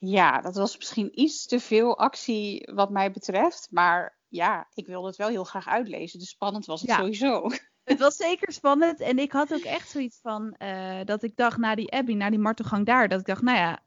[0.00, 3.68] Ja, dat was misschien iets te veel actie wat mij betreft.
[3.70, 6.18] Maar ja, ik wilde het wel heel graag uitlezen.
[6.18, 6.96] Dus spannend was het Ja.
[6.96, 7.48] sowieso.
[7.84, 9.00] Het was zeker spannend.
[9.00, 12.30] En ik had ook echt zoiets van eh, dat ik dacht na die Abby, na
[12.30, 13.78] die martelgang daar, dat ik dacht, nou ja,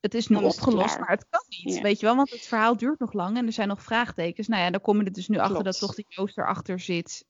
[0.00, 1.74] het is nu Dan opgelost, maar het kan niet.
[1.74, 1.82] Ja.
[1.82, 4.48] Weet je wel, want het verhaal duurt nog lang en er zijn nog vraagtekens.
[4.48, 7.24] Nou ja, dan kom je er dus nu achter dat toch die Joost erachter zit.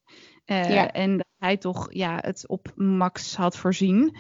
[0.44, 0.92] Eh, Ja.
[0.92, 4.16] En dat hij toch ja, het op Max had voorzien.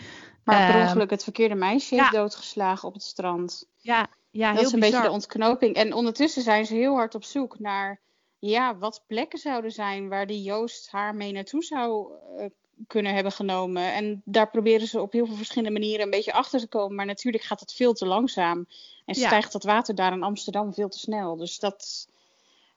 [0.56, 2.00] Maar per Ehm, ongeluk het verkeerde meisje ja.
[2.02, 3.66] heeft doodgeslagen op het strand.
[3.76, 4.92] Ja, ja dat is een bizar.
[4.92, 5.74] beetje de ontknoping.
[5.74, 8.00] En ondertussen zijn ze heel hard op zoek naar
[8.38, 12.46] ja, wat plekken zouden zijn waar die Joost haar mee naartoe zou eh,
[12.86, 13.92] kunnen hebben genomen.
[13.92, 16.96] En daar proberen ze op heel veel verschillende manieren een beetje achter te komen.
[16.96, 18.66] Maar natuurlijk gaat het veel te langzaam.
[19.04, 19.26] En Ja.
[19.26, 21.36] stijgt dat water daar in Amsterdam veel te snel.
[21.36, 22.08] Dus dat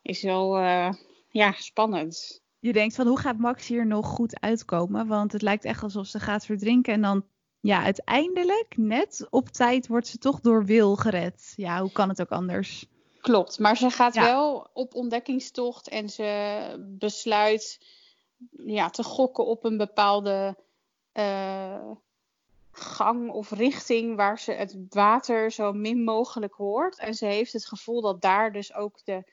[0.01, 0.93] is wel eh,
[1.29, 2.41] ja, spannend.
[2.59, 5.07] Je denkt van hoe gaat Max hier nog goed uitkomen?
[5.07, 6.93] Want het lijkt echt alsof ze gaat verdrinken.
[6.93, 7.23] En dan,
[7.61, 11.53] ja, uiteindelijk, net op tijd, wordt ze toch door Wil gered.
[11.55, 12.85] Ja, hoe kan het ook anders?
[13.21, 14.23] Klopt, maar ze gaat Ja.
[14.23, 17.79] wel op ontdekkingstocht en ze besluit
[18.51, 20.57] ja, te gokken op een bepaalde
[21.11, 21.91] eh,
[22.71, 26.99] gang of richting waar ze het water zo min mogelijk hoort.
[26.99, 29.23] En ze heeft het gevoel dat daar dus ook de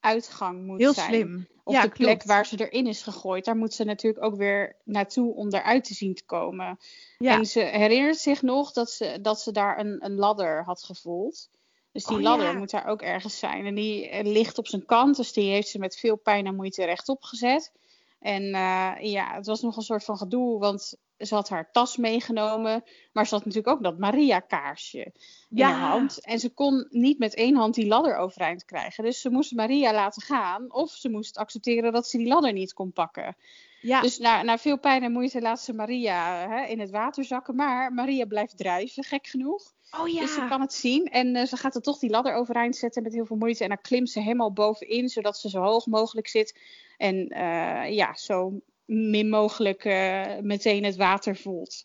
[0.00, 1.08] uitgang moet Heel zijn.
[1.08, 1.46] slim.
[1.64, 2.24] Of ja, de plek klopt.
[2.24, 3.44] waar ze erin is gegooid.
[3.44, 6.78] Daar moet ze natuurlijk ook weer naartoe om eruit te zien te komen.
[7.18, 7.32] Ja.
[7.32, 11.48] En ze herinnert zich nog dat ze, dat ze daar een, een ladder had gevoeld.
[11.92, 12.58] Dus die Oh, ladder ja.
[12.58, 13.66] moet daar ook ergens zijn.
[13.66, 15.16] En die eh, ligt op zijn kant.
[15.16, 17.72] Dus die heeft ze met veel pijn en moeite rechtop gezet.
[18.20, 20.58] En eh, ja, het was nog een soort van gedoe.
[20.58, 22.84] Want ze had haar tas meegenomen.
[23.12, 25.12] Maar ze had natuurlijk ook dat Maria-kaarsje in
[25.48, 25.70] Ja.
[25.72, 26.24] haar hand.
[26.24, 29.04] En ze kon niet met één hand die ladder overeind krijgen.
[29.04, 30.72] Dus ze moest Maria laten gaan.
[30.72, 33.36] Of ze moest accepteren dat ze die ladder niet kon pakken.
[33.80, 37.24] Ja, Dus na, na veel pijn en moeite laat ze Maria hè, in het water
[37.24, 37.54] zakken.
[37.54, 39.72] Maar Maria blijft drijven, gek genoeg.
[40.00, 40.20] oh ja.
[40.20, 41.04] Dus ze kan het zien.
[41.06, 43.62] En eh, ze gaat er toch die ladder overeind zetten met heel veel moeite.
[43.62, 46.58] En dan klimt ze helemaal bovenin, zodat ze zo hoog mogelijk zit.
[46.96, 51.84] En eh, ja, zo min mogelijk eh, meteen het water voelt.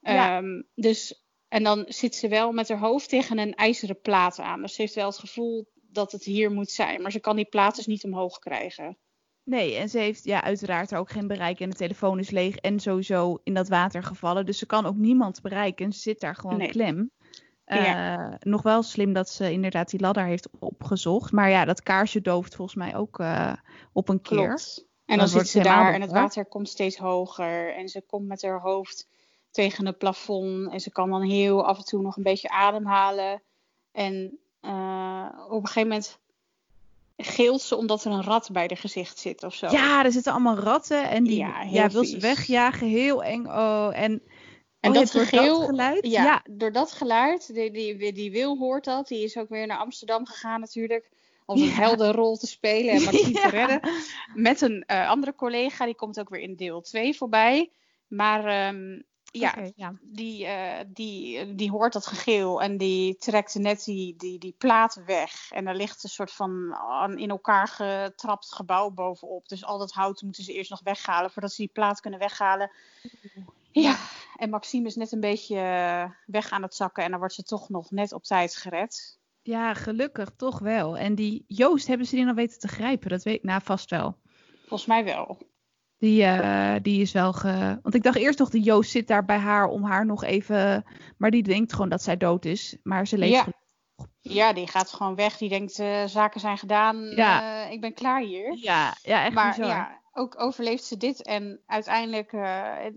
[0.00, 0.36] Ja.
[0.36, 4.60] Ehm, dus, en dan zit ze wel met haar hoofd tegen een ijzeren plaat aan.
[4.60, 7.02] Dus ze heeft wel het gevoel dat het hier moet zijn.
[7.02, 8.98] Maar ze kan die plaat dus niet omhoog krijgen.
[9.44, 12.80] Nee, en ze heeft ja, uiteraard ook geen bereik en de telefoon is leeg en
[12.80, 14.46] sowieso in dat water gevallen.
[14.46, 16.68] Dus ze kan ook niemand bereiken en ze zit daar gewoon Nee.
[16.68, 17.10] klem.
[17.64, 18.18] Ja.
[18.18, 21.32] Eh, nog wel slim dat ze inderdaad die ladder heeft opgezocht.
[21.32, 23.52] Maar ja, dat kaarsje dooft volgens mij ook eh,
[23.92, 24.60] op een keer.
[25.10, 27.74] En Dan zit ze daar en het water komt steeds hoger.
[27.74, 29.08] En ze komt met haar hoofd
[29.50, 30.72] tegen het plafond.
[30.72, 33.42] En ze kan dan heel af en toe nog een beetje ademhalen.
[33.92, 36.18] En eh, op een gegeven moment
[37.16, 39.70] geelt ze omdat er een rat bij haar gezicht zit of zo.
[39.70, 42.86] Ja, er zitten allemaal ratten en die Ja, wil ze wegjagen.
[42.86, 43.46] Heel eng.
[43.46, 44.22] Oh, en
[44.80, 46.06] En oh, dat wordt gegeel, geluid.
[46.06, 46.44] Ja, Ja.
[46.50, 49.08] door dat geluid, die, die, die Wil hoort dat.
[49.08, 51.10] Die is ook weer naar Amsterdam gegaan natuurlijk.
[51.50, 51.74] Om een Ja.
[51.74, 53.42] heldenrol te spelen en Maxime Ja.
[53.42, 53.80] te redden.
[54.34, 57.70] Met een eh, andere collega, die komt ook weer in deel 2 voorbij.
[58.06, 59.00] Maar ehm,
[59.32, 59.54] ja,
[60.00, 65.02] die, eh, die, die hoort dat gegeel en die trekt net die, die, die plaat
[65.06, 65.50] weg.
[65.50, 69.48] En er ligt een soort van een in elkaar getrapt gebouw bovenop.
[69.48, 72.70] Dus al dat hout moeten ze eerst nog weghalen voordat ze die plaat kunnen weghalen.
[73.72, 73.96] Ja,
[74.36, 77.42] en Maxime is net een beetje eh, weg aan het zakken en dan wordt ze
[77.42, 79.18] toch nog net op tijd gered.
[79.42, 80.96] Ja, gelukkig toch wel.
[80.96, 83.10] En die Joost hebben ze die nog weten te grijpen.
[83.10, 84.16] Dat weet ik nou vast wel.
[84.66, 85.38] Volgens mij wel.
[85.98, 87.78] Die, eh, die is wel ge...
[87.82, 90.84] Want ik dacht eerst nog, die Joost zit daar bij haar om haar nog even...
[91.16, 92.76] Maar die denkt gewoon dat zij dood is.
[92.82, 93.46] Maar ze leeft Ja.
[94.22, 95.36] Ja, die gaat gewoon weg.
[95.36, 96.96] Die denkt, eh, zaken zijn gedaan.
[96.96, 97.64] Ja.
[97.64, 98.56] eh, ik ben klaar hier.
[98.56, 99.68] Ja, ja, echt maar bizar.
[99.68, 101.22] ja, ook overleeft ze dit.
[101.22, 102.30] En uiteindelijk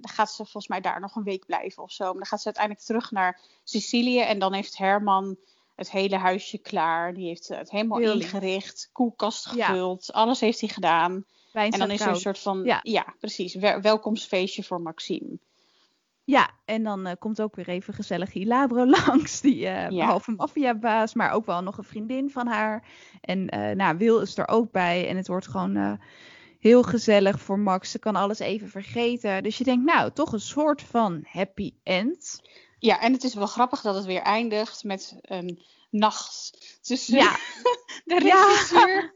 [0.01, 2.03] gaat ze volgens mij daar nog een week blijven of zo.
[2.03, 4.19] Maar dan gaat ze uiteindelijk terug naar Sicilië.
[4.19, 5.37] En dan heeft Herman
[5.75, 7.13] het hele huisje klaar.
[7.13, 8.23] Die heeft het helemaal Heel lief.
[8.33, 8.89] ingericht.
[8.91, 9.65] Koelkast Ja.
[9.65, 10.13] gevuld.
[10.13, 11.25] Alles heeft hij gedaan.
[11.53, 12.79] En dan is er een soort van, Ja.
[12.83, 15.39] ja, precies, wel- welkomstfeestje voor Maxime.
[16.25, 19.41] Ja, en dan eh, komt ook weer even gezellig Hilabro langs.
[19.41, 22.87] Die eh behalve maffiabaas, maar ook wel nog een vriendin van haar.
[23.21, 25.07] En eh nou, Wil is er ook bij.
[25.07, 25.93] En het wordt gewoon eh,
[26.59, 27.91] heel gezellig voor Max.
[27.91, 29.43] Ze kan alles even vergeten.
[29.43, 32.41] Dus je denkt, nou, toch een soort van happy end.
[32.85, 37.35] Ja, en het is wel grappig dat het weer eindigt met een nacht tussen ja.
[38.05, 39.13] de regisseur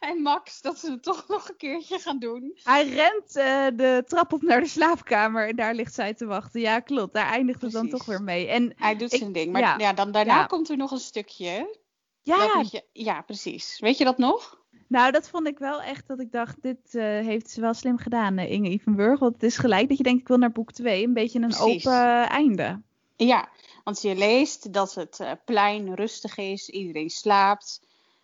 [0.00, 2.58] en Max dat ze het toch nog een keertje gaan doen.
[2.62, 6.60] Hij rent uh, de trap op naar de slaapkamer en daar ligt zij te wachten.
[6.60, 7.14] Ja, klopt.
[7.14, 8.48] Daar eindigt het dan toch weer mee.
[8.48, 9.52] En hij doet zijn ding.
[9.52, 11.78] Maar ja, dan daarna komt er nog een stukje.
[12.22, 12.64] Ja.
[12.70, 13.78] Je, ja, precies.
[13.80, 14.66] Weet je dat nog?
[14.88, 17.98] Nou, dat vond ik wel echt dat ik dacht, dit uh, heeft ze wel slim
[17.98, 19.18] gedaan, uh, Inge Ivenburg.
[19.18, 21.04] Want het is gelijk dat je denkt, ik wil naar boek 2.
[21.04, 22.82] Een beetje een open einde.
[23.26, 23.48] Ja,
[23.84, 27.80] want je leest dat het plein rustig is, iedereen slaapt.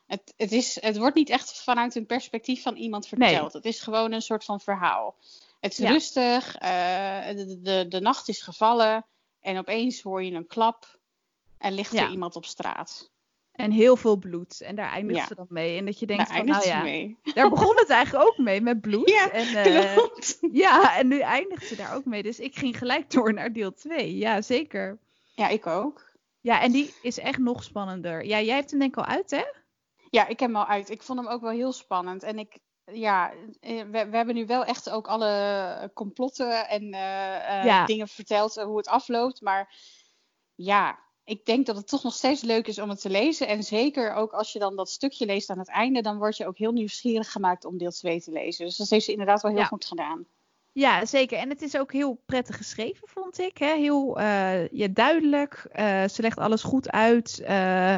[0.07, 3.53] Het, het, is, het wordt niet echt vanuit een perspectief van iemand verteld.
[3.53, 5.17] Het is gewoon een soort van verhaal.
[5.61, 9.07] Het is rustig, uh, de, de, de, nacht is gevallen
[9.41, 10.99] en opeens hoor je een klap
[11.59, 13.11] en ligt er iemand op straat.
[13.55, 14.61] En heel veel bloed.
[14.61, 15.27] En daar eindigt ja.
[15.27, 15.79] ze dan mee.
[15.79, 17.19] En dat je denkt van, nou ja, mee.
[17.35, 19.09] daar begon het eigenlijk ook mee met bloed.
[19.09, 19.97] Ja, en, uh,
[20.63, 22.23] ja, en nu eindigt ze daar ook mee.
[22.23, 24.17] Dus ik ging gelijk door naar deel 2.
[24.17, 24.99] Ja, zeker.
[25.35, 26.13] Ja, ik ook.
[26.41, 28.25] Ja, en die is echt nog spannender.
[28.25, 29.45] Ja, jij hebt hem denk ik al uit, hè?
[30.11, 30.91] Ja, ik heb hem al uit.
[30.91, 32.23] Ik vond hem ook wel heel spannend.
[32.23, 37.87] En ik, ja, eh, we, we hebben nu wel echt ook alle complotten en uh,
[37.87, 39.41] dingen verteld hoe het afloopt.
[39.41, 39.75] Maar
[40.55, 43.49] ja, ik denk dat het toch nog steeds leuk is om het te lezen.
[43.49, 46.47] En zeker ook als je dan dat stukje leest aan het einde, dan word je
[46.47, 48.65] ook heel nieuwsgierig gemaakt om deel 2 te lezen.
[48.65, 50.27] Dus dat heeft ze inderdaad wel heel goed gedaan.
[50.73, 51.39] Ja, zeker.
[51.39, 53.59] En het is ook heel prettig geschreven, vond ik.
[53.59, 53.77] Hè?
[53.77, 55.67] Heel uh, ja, duidelijk.
[55.75, 57.41] Uh, ze legt alles goed uit.
[57.43, 57.97] Uh,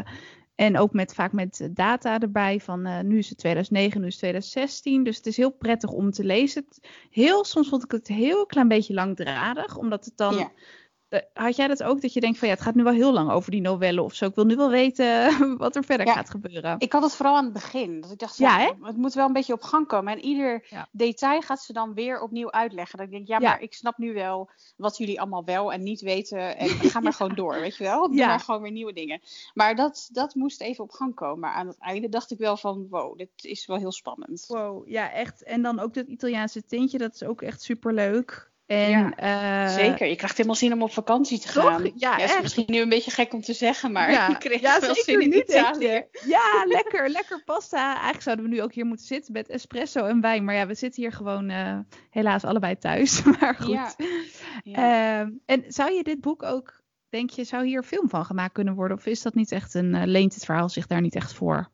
[0.55, 4.23] en ook met, vaak met data erbij van nu is het 2009, nu is het
[4.23, 5.05] 2016.
[5.05, 6.67] Dus het is heel prettig om te lezen.
[7.11, 10.51] Heel, soms vond ik het heel klein beetje langdradig, omdat het dan ja.
[11.09, 13.13] Eh, had jij dat ook, dat je denkt van ja, het gaat nu wel heel
[13.13, 14.27] lang over die novelle of zo.
[14.27, 16.75] Ik wil nu wel weten wat er verder gaat gebeuren.
[16.79, 18.01] Ik had het vooral aan het begin.
[18.01, 20.13] Dat ik dacht, ja, ja het moet wel een beetje op gang komen.
[20.13, 22.99] En ieder detail gaat ze dan weer opnieuw uitleggen.
[22.99, 26.57] Ik denk, ja, maar ik snap nu wel wat jullie allemaal wel en niet weten.
[26.57, 28.09] En ga maar gewoon door, weet je wel.
[28.09, 29.21] Doe maar gewoon weer nieuwe dingen.
[29.55, 31.39] Maar dat, dat moest even op gang komen.
[31.39, 34.45] Maar aan het einde dacht ik wel van, wow, dit is wel heel spannend.
[34.49, 35.43] Wow, ja, echt.
[35.43, 38.55] En dan ook dat Italiaanse tintje, dat is ook echt super leuk.
[38.67, 40.07] En, ja, uh, zeker.
[40.07, 41.83] Je krijgt helemaal zin om op vakantie te gaan.
[41.83, 41.93] Toch?
[41.95, 44.29] Ja, ja is misschien nu een beetje gek om te zeggen, maar ja.
[44.35, 46.05] ik kreeg ja, wel zin in niet, Italië.
[46.27, 47.93] Ja, lekker, lekker pasta.
[47.93, 50.45] Eigenlijk zouden we nu ook hier moeten zitten met espresso en wijn.
[50.45, 51.79] Maar ja, we zitten hier gewoon uh,
[52.11, 53.23] helaas allebei thuis.
[53.41, 53.95] maar goed.
[54.63, 55.21] Ja.
[55.23, 58.75] Uh, en zou je dit boek ook, denk je, zou hier film van gemaakt kunnen
[58.75, 58.97] worden?
[58.97, 61.71] Of is dat niet echt een, uh, leent het verhaal zich daar niet echt voor?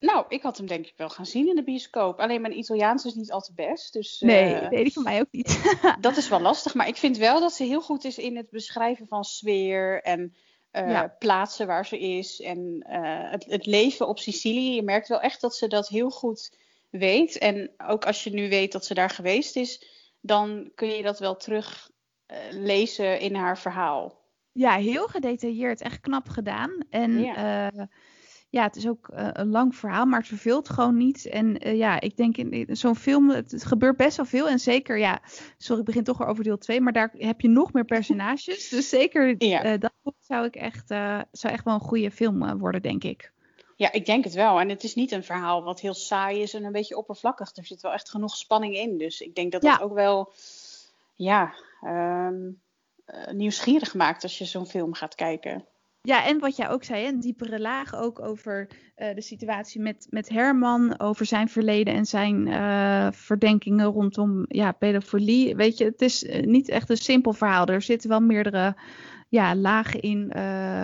[0.00, 2.20] Nou, ik had hem denk ik wel gaan zien in de bioscoop.
[2.20, 3.92] Alleen mijn Italiaans is niet al te best.
[3.92, 5.76] Dus, nee, uh, nee, die van mij ook niet.
[6.00, 6.74] dat is wel lastig.
[6.74, 10.34] Maar ik vind wel dat ze heel goed is in het beschrijven van sfeer en
[10.72, 11.14] uh, ja.
[11.18, 12.40] plaatsen waar ze is.
[12.40, 14.74] En uh, het, het, leven op Sicilië.
[14.74, 16.56] Je merkt wel echt dat ze dat heel goed
[16.90, 17.38] weet.
[17.38, 19.86] En ook als je nu weet dat ze daar geweest is,
[20.20, 21.90] dan kun je dat wel terug
[22.50, 24.26] lezen in haar verhaal.
[24.52, 25.80] Ja, heel gedetailleerd.
[25.80, 26.78] Echt knap gedaan.
[26.90, 27.70] En ja
[28.50, 31.26] ja, het is ook uh, een lang verhaal, maar het verveelt gewoon niet.
[31.26, 34.48] En uh, ja, ik denk in, in zo'n film, het, het, gebeurt best wel veel.
[34.48, 35.20] En zeker, ja,
[35.58, 38.68] sorry, ik begin toch weer over deel 2, maar daar heb je nog meer personages.
[38.68, 39.72] dus zeker ja.
[39.72, 40.88] uh, dat zou ik echt,
[41.32, 43.32] zou echt wel een goede film worden, denk ik.
[43.76, 44.60] Ja, ik denk het wel.
[44.60, 47.56] En het is niet een verhaal wat heel saai is en een beetje oppervlakkig.
[47.56, 48.98] Er zit wel echt genoeg spanning in.
[48.98, 50.32] Dus ik denk dat dat ook wel,
[51.14, 52.60] ja, um,
[53.30, 55.64] nieuwsgierig maakt als je zo'n film gaat kijken.
[56.02, 60.06] Ja, en wat jij ook zei, een diepere laag ook over uh, de situatie met,
[60.10, 65.56] met Herman, over zijn verleden en zijn uh, verdenkingen rondom ja, pedofilie.
[65.56, 67.66] Weet je, het is eh, niet echt een simpel verhaal.
[67.66, 68.76] Er zitten wel meerdere
[69.28, 70.30] ja, lagen in.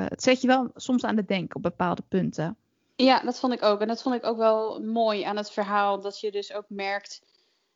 [0.08, 2.56] Het zet je wel soms aan het denken op bepaalde punten.
[2.96, 3.80] Ja, dat vond ik ook.
[3.80, 6.00] En dat vond ik ook wel mooi aan het verhaal.
[6.00, 7.20] Dat je dus ook merkt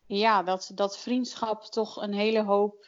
[0.08, 2.86] ja, dat, dat vriendschap toch een hele hoop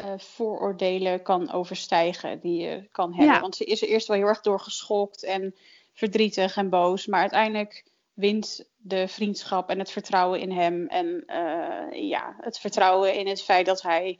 [0.00, 3.34] uh, vooroordelen kan overstijgen die je kan hebben.
[3.34, 3.40] Ja.
[3.40, 5.54] Want ze is er eerst wel heel erg doorgeschokt en
[5.92, 7.06] verdrietig en boos.
[7.06, 7.84] Maar uiteindelijk
[8.14, 10.86] wint de vriendschap en het vertrouwen in hem.
[10.86, 14.18] En uh, ja, het vertrouwen in het feit dat hij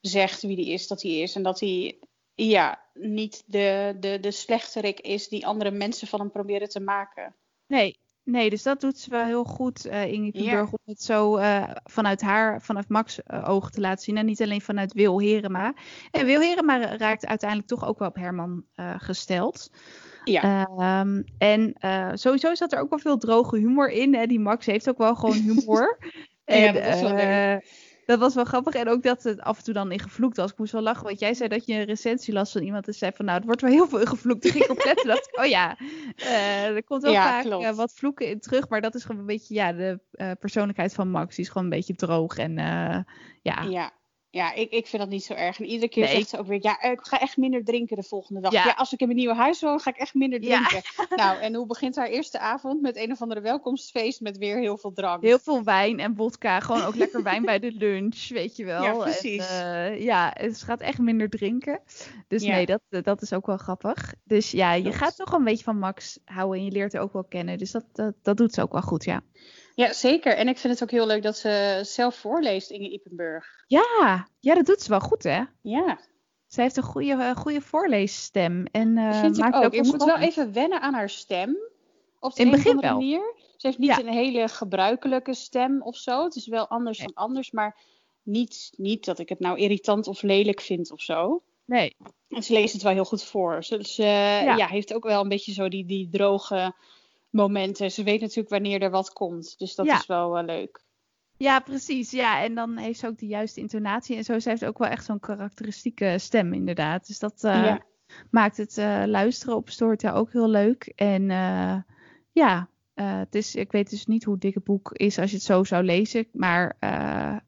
[0.00, 1.34] zegt wie hij is, dat hij is.
[1.34, 1.98] En dat hij
[2.34, 7.34] ja, niet de, de, de slechterik is die andere mensen van hem proberen te maken.
[7.66, 10.70] Nee, Nee, dus dat doet ze wel heel goed, uh, Inge Pinburg, ja.
[10.70, 14.16] om het zo uh, vanuit haar, vanuit Max uh, ogen te laten zien.
[14.16, 15.74] En niet alleen vanuit Wil Herema.
[16.10, 18.64] En Wil Herema raakt uiteindelijk toch ook wel op Herman
[18.96, 19.70] gesteld.
[20.24, 20.68] Ja.
[21.00, 21.74] Um, en
[22.18, 24.14] sowieso zat er ook wel veel droge humor in.
[24.14, 24.26] Hè?
[24.26, 25.98] Die Max heeft ook wel gewoon humor.
[26.44, 27.62] en, ja, dat is wel leuk
[28.06, 28.74] dat was wel grappig.
[28.74, 30.50] En ook dat het af en toe dan in gevloekt was.
[30.50, 32.94] Ik moest wel lachen, want jij zei dat je een recensie las van iemand en
[32.94, 34.42] zei van nou, het wordt wel heel veel gevloekt.
[34.42, 35.76] Toen ging ik opletten dacht ik, oh ja,
[36.16, 38.68] uh, er komt wel ja, vaak uh, wat vloeken in terug.
[38.68, 41.36] Maar dat is gewoon een beetje, ja, de uh, persoonlijkheid van Max.
[41.36, 42.56] Die is gewoon een beetje droog en
[43.42, 43.62] ja.
[43.62, 43.92] Ja,
[44.32, 45.58] Ja, ik, ik vind dat niet zo erg.
[45.58, 46.12] En iedere keer Nee.
[46.14, 48.52] zegt ze ook weer, ja, ik ga echt minder drinken de volgende dag.
[48.52, 48.64] Ja.
[48.64, 50.66] Ja, als ik in mijn nieuwe huis woon, ga ik echt minder Ja.
[50.66, 50.90] drinken.
[51.22, 52.80] Nou, en hoe begint haar eerste avond?
[52.80, 55.22] Met een of andere welkomstfeest met weer heel veel drank.
[55.22, 56.60] Heel veel wijn en vodka.
[56.60, 58.82] Gewoon ook lekker wijn bij de lunch, weet je wel.
[58.82, 59.48] Ja, En, precies.
[59.48, 61.80] eh, ja, het ze gaat echt minder drinken.
[62.28, 62.50] Dus Ja.
[62.54, 64.14] nee, dat, eh, dat is ook wel grappig.
[64.24, 67.12] Dus ja, je gaat toch een beetje van Max houden en je leert haar ook
[67.12, 67.58] wel kennen.
[67.58, 69.20] Dus dat, dat, dat doet ze ook wel goed, ja.
[69.74, 70.36] Ja, zeker.
[70.36, 73.46] En ik vind het ook heel leuk dat ze zelf voorleest, Inge Ippenburg.
[73.66, 75.42] Ja, ja, dat doet ze wel goed, hè?
[75.62, 75.98] Ja,
[76.46, 78.64] Zij heeft een goede, eh, goede voorleesstem.
[78.70, 79.64] En eh vind ik maakt ook.
[79.64, 81.56] ook Je moet wel even wennen aan haar stem.
[82.20, 82.98] Op de In een het begin andere wel.
[83.02, 83.34] manier.
[83.56, 83.98] Ze heeft niet Ja.
[83.98, 86.24] een hele gebruikelijke stem of zo.
[86.24, 87.06] Het is wel anders Nee.
[87.06, 87.76] dan anders, maar
[88.22, 91.42] niet, niet dat ik het nou irritant of lelijk vind of zo.
[91.64, 91.96] Nee,
[92.28, 93.64] En ze leest het wel heel goed voor.
[93.64, 94.66] Ze, ze ja.
[94.66, 96.74] heeft ook wel een beetje zo die, die droge
[97.32, 97.90] momenten.
[97.90, 99.58] Ze weet natuurlijk wanneer er wat komt.
[99.58, 99.98] Dus dat Ja.
[99.98, 100.84] is wel eh, leuk.
[101.36, 102.10] Ja, precies.
[102.10, 104.38] Ja, en dan heeft ze ook de juiste intonatie en zo.
[104.38, 107.06] Ze heeft ook wel echt zo'n karakteristieke stem, inderdaad.
[107.06, 107.82] Dus dat eh, Ja.
[108.30, 110.92] maakt het eh, luisteren op Storytel ook heel leuk.
[110.96, 111.26] En
[112.32, 115.44] ja, het is, ik weet dus niet hoe dik het boek is als je het
[115.44, 116.26] zo zou lezen.
[116.32, 116.76] Maar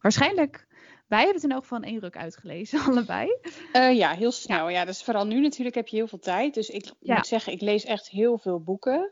[0.01, 0.67] waarschijnlijk,
[1.07, 3.39] wij hebben het in elk geval in één ruk uitgelezen, allebei.
[3.73, 4.69] Ja, heel snel.
[4.69, 4.85] Ja.
[4.85, 6.55] dus vooral nu natuurlijk heb je heel veel tijd.
[6.55, 7.15] Dus ik Ja.
[7.15, 9.11] moet zeggen, ik lees echt heel veel boeken.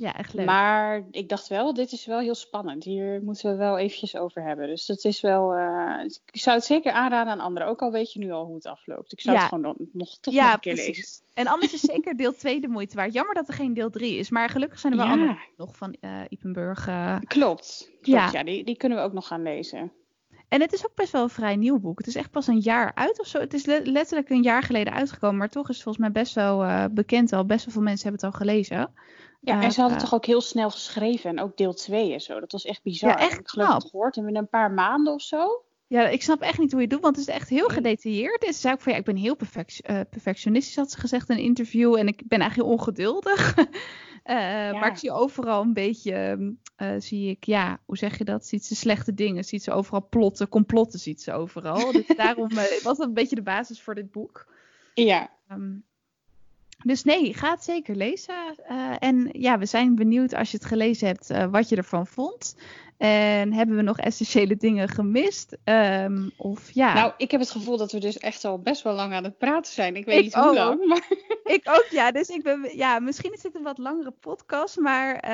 [0.00, 0.46] Ja, echt leuk.
[0.46, 2.84] Maar ik dacht wel, dit is wel heel spannend.
[2.84, 4.66] Hier moeten we wel eventjes over hebben.
[4.66, 5.52] Dus dat is wel.
[5.54, 7.68] eh, ik zou het zeker aanraden aan anderen.
[7.68, 9.12] Ook al weet je nu al hoe het afloopt.
[9.12, 9.40] Ik zou Ja.
[9.42, 10.96] het gewoon dan nog, toch ja, nog een keer precies.
[10.96, 11.22] lezen.
[11.34, 13.12] En anders is zeker deel 2 de moeite waard.
[13.12, 14.30] Jammer dat er geen deel 3 is.
[14.30, 15.12] Maar gelukkig zijn er wel Ja.
[15.12, 16.88] andere nog van eh Ipenburg.
[16.88, 17.16] eh.
[17.26, 17.90] Klopt.
[17.90, 18.28] Klopt Ja.
[18.32, 19.92] ja, die, die kunnen we ook nog gaan lezen.
[20.48, 21.98] En het is ook best wel een vrij nieuw boek.
[21.98, 23.38] Het is echt pas een jaar uit of zo.
[23.40, 25.36] Het is le- letterlijk een jaar geleden uitgekomen.
[25.36, 27.44] Maar toch is het volgens mij best wel bekend al.
[27.46, 28.92] Best wel veel mensen hebben het al gelezen.
[29.40, 31.30] Ja, en ze hadden eh, toch ook heel snel geschreven.
[31.30, 32.40] En ook deel 2 en zo.
[32.40, 33.10] Dat was echt bizar.
[33.10, 33.82] Ja, echt ik geloof knap.
[33.82, 35.62] het gehoord in een paar maanden of zo.
[35.86, 37.02] Ja, ik snap echt niet hoe je het doet.
[37.02, 38.44] Want het is echt heel gedetailleerd.
[38.44, 41.30] En ze zei ook van ja, ik ben heel perfect, eh, perfectionistisch, had ze gezegd
[41.30, 41.96] in een interview.
[41.96, 43.54] En ik ben eigenlijk heel ongeduldig.
[44.22, 44.36] Eh,
[44.72, 48.46] Maar ik zie overal een beetje, ehm, eh, zie ik, ja, hoe zeg je dat?
[48.46, 51.92] Ziet ze slechte dingen, ziet ze overal plotten, complotten ziet ze overal.
[51.92, 52.48] Dus daarom
[52.82, 54.46] was dat een beetje de basis voor dit boek.
[54.94, 55.72] Ja, Ehm,
[56.84, 58.34] dus nee, ga het zeker lezen.
[58.68, 62.06] Eh, en ja, we zijn benieuwd als je het gelezen hebt, eh, wat je ervan
[62.06, 62.56] vond.
[62.98, 65.56] En hebben we nog essentiële dingen gemist?
[65.64, 68.94] Ehm, of ja, nou, ik heb het gevoel dat we dus echt al best wel
[68.94, 69.96] lang aan het praten zijn.
[69.96, 70.54] Ik weet Ik niet hoe ook.
[70.54, 71.08] lang, maar
[71.56, 72.10] ik ook ja.
[72.10, 75.30] Dus ik ben, ja, misschien is dit een wat langere podcast, maar eh,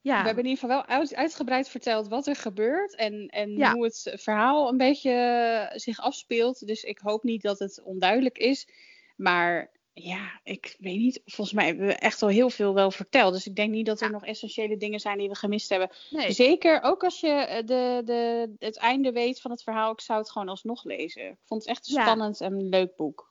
[0.00, 0.20] ja.
[0.20, 3.72] we hebben in ieder geval wel uit- uitgebreid verteld wat er gebeurt en, en Ja.
[3.72, 6.66] hoe het verhaal een beetje zich afspeelt.
[6.66, 8.68] Dus ik hoop niet dat het onduidelijk is.
[9.16, 9.70] Maar
[10.02, 11.20] ja, ik weet niet.
[11.24, 13.32] Volgens mij hebben we echt al heel veel wel verteld.
[13.32, 15.90] Dus ik denk niet dat er nog essentiële dingen zijn die we gemist hebben.
[16.10, 16.32] nee.
[16.32, 19.92] Zeker ook als je eh, de, de, het einde weet van het verhaal.
[19.92, 21.22] Ik zou het gewoon alsnog lezen.
[21.28, 22.02] Ik vond het echt een Ja.
[22.02, 23.29] spannend en leuk boek.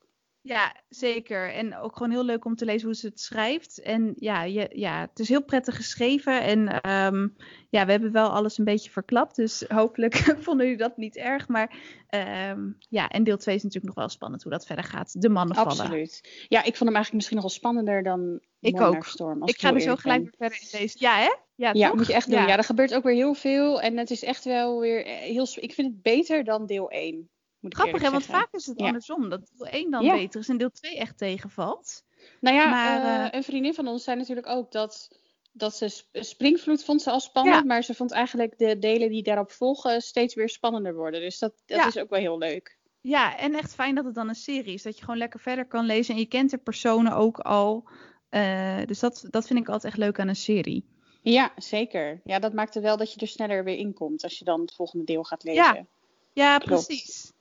[0.50, 1.54] Ja, zeker.
[1.54, 3.82] En ook gewoon heel leuk om te lezen hoe ze het schrijft.
[3.82, 6.42] En ja, je, ja het is heel prettig geschreven.
[6.42, 7.28] En ehm,
[7.70, 9.36] ja, we hebben wel alles een beetje verklapt.
[9.36, 11.48] Dus hopelijk vonden jullie dat niet erg.
[11.48, 11.76] Maar
[12.08, 15.22] ehm, ja, en deel 2 is natuurlijk nog wel spannend hoe dat verder gaat.
[15.22, 15.72] De mannen vallen.
[15.72, 16.46] Absoluut.
[16.48, 19.06] Ja, ik vond hem eigenlijk misschien nog wel spannender dan Ik ook.
[19.06, 19.48] Storm.
[19.48, 21.00] Ik ga er zo gelijk weer verder in lezen.
[21.00, 21.36] Ja, hè?
[21.56, 22.40] Ja, Ja, moet je echt doen.
[22.40, 22.48] Ja.
[22.48, 22.58] Ja.
[22.58, 23.82] er gebeurt ook weer heel veel.
[23.82, 25.48] En het is echt wel weer eh, heel...
[25.56, 27.30] Ik vind het beter dan deel 1.
[27.62, 28.10] Grappig, hè?
[28.12, 28.86] Want vaak is het Ja.
[28.86, 29.30] andersom.
[29.30, 30.14] Dat deel 1 dan Ja.
[30.14, 32.04] beter is en deel 2 echt tegenvalt.
[32.42, 35.20] Nou ja, Maar, eh, eh, een vriendin van ons zei natuurlijk ook dat,
[35.52, 37.56] dat ze Sp- Springvloed vond ze al spannend.
[37.56, 37.64] Ja.
[37.64, 41.22] Maar ze vond eigenlijk de delen die daarop volgen steeds weer spannender worden.
[41.22, 41.88] Dus dat, dat Ja.
[41.88, 42.78] is ook wel heel leuk.
[43.02, 44.84] Ja, en echt fijn dat het dan een serie is.
[44.84, 46.14] Dat je gewoon lekker verder kan lezen.
[46.14, 47.90] En je kent de personen ook al.
[48.30, 50.86] Eh, dus dat, dat vind ik altijd echt leuk aan een serie.
[51.22, 52.22] Ja, zeker.
[52.24, 54.62] Ja, dat maakt er wel dat je er sneller weer in komt als je dan
[54.62, 55.64] het volgende deel gaat lezen.
[55.64, 55.86] Ja,
[56.34, 56.86] Ja, Klopt.
[56.86, 57.32] precies.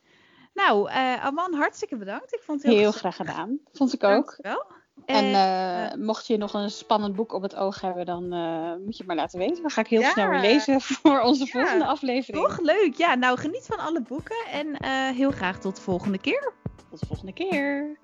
[0.66, 2.34] Nou, eh Aman, hartstikke bedankt.
[2.34, 3.58] Ik vond het heel, graag gedaan.
[3.72, 4.10] Vond ik ook.
[4.42, 4.64] Dankjewel.
[5.06, 8.74] En En, eh, mocht je nog een spannend boek op het oog hebben, dan eh,
[8.84, 9.62] moet je het maar laten weten.
[9.62, 10.10] Dan ga ik heel Ja.
[10.10, 11.50] snel weer lezen voor onze Ja.
[11.50, 12.44] volgende aflevering.
[12.46, 12.94] toch leuk.
[12.94, 14.46] Ja, nou geniet van alle boeken.
[14.52, 16.52] En eh, heel graag tot de volgende keer.
[16.90, 17.98] Tot de volgende keer.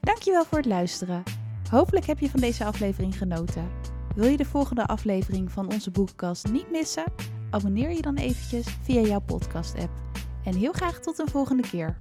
[0.00, 1.22] Dankjewel voor het luisteren.
[1.70, 3.70] Hopelijk heb je van deze aflevering genoten.
[4.14, 7.04] Wil je de volgende aflevering van onze boekenkast niet missen?
[7.50, 9.90] Abonneer je dan eventjes via jouw podcast app.
[10.44, 11.96] En heel graag tot een volgende keer.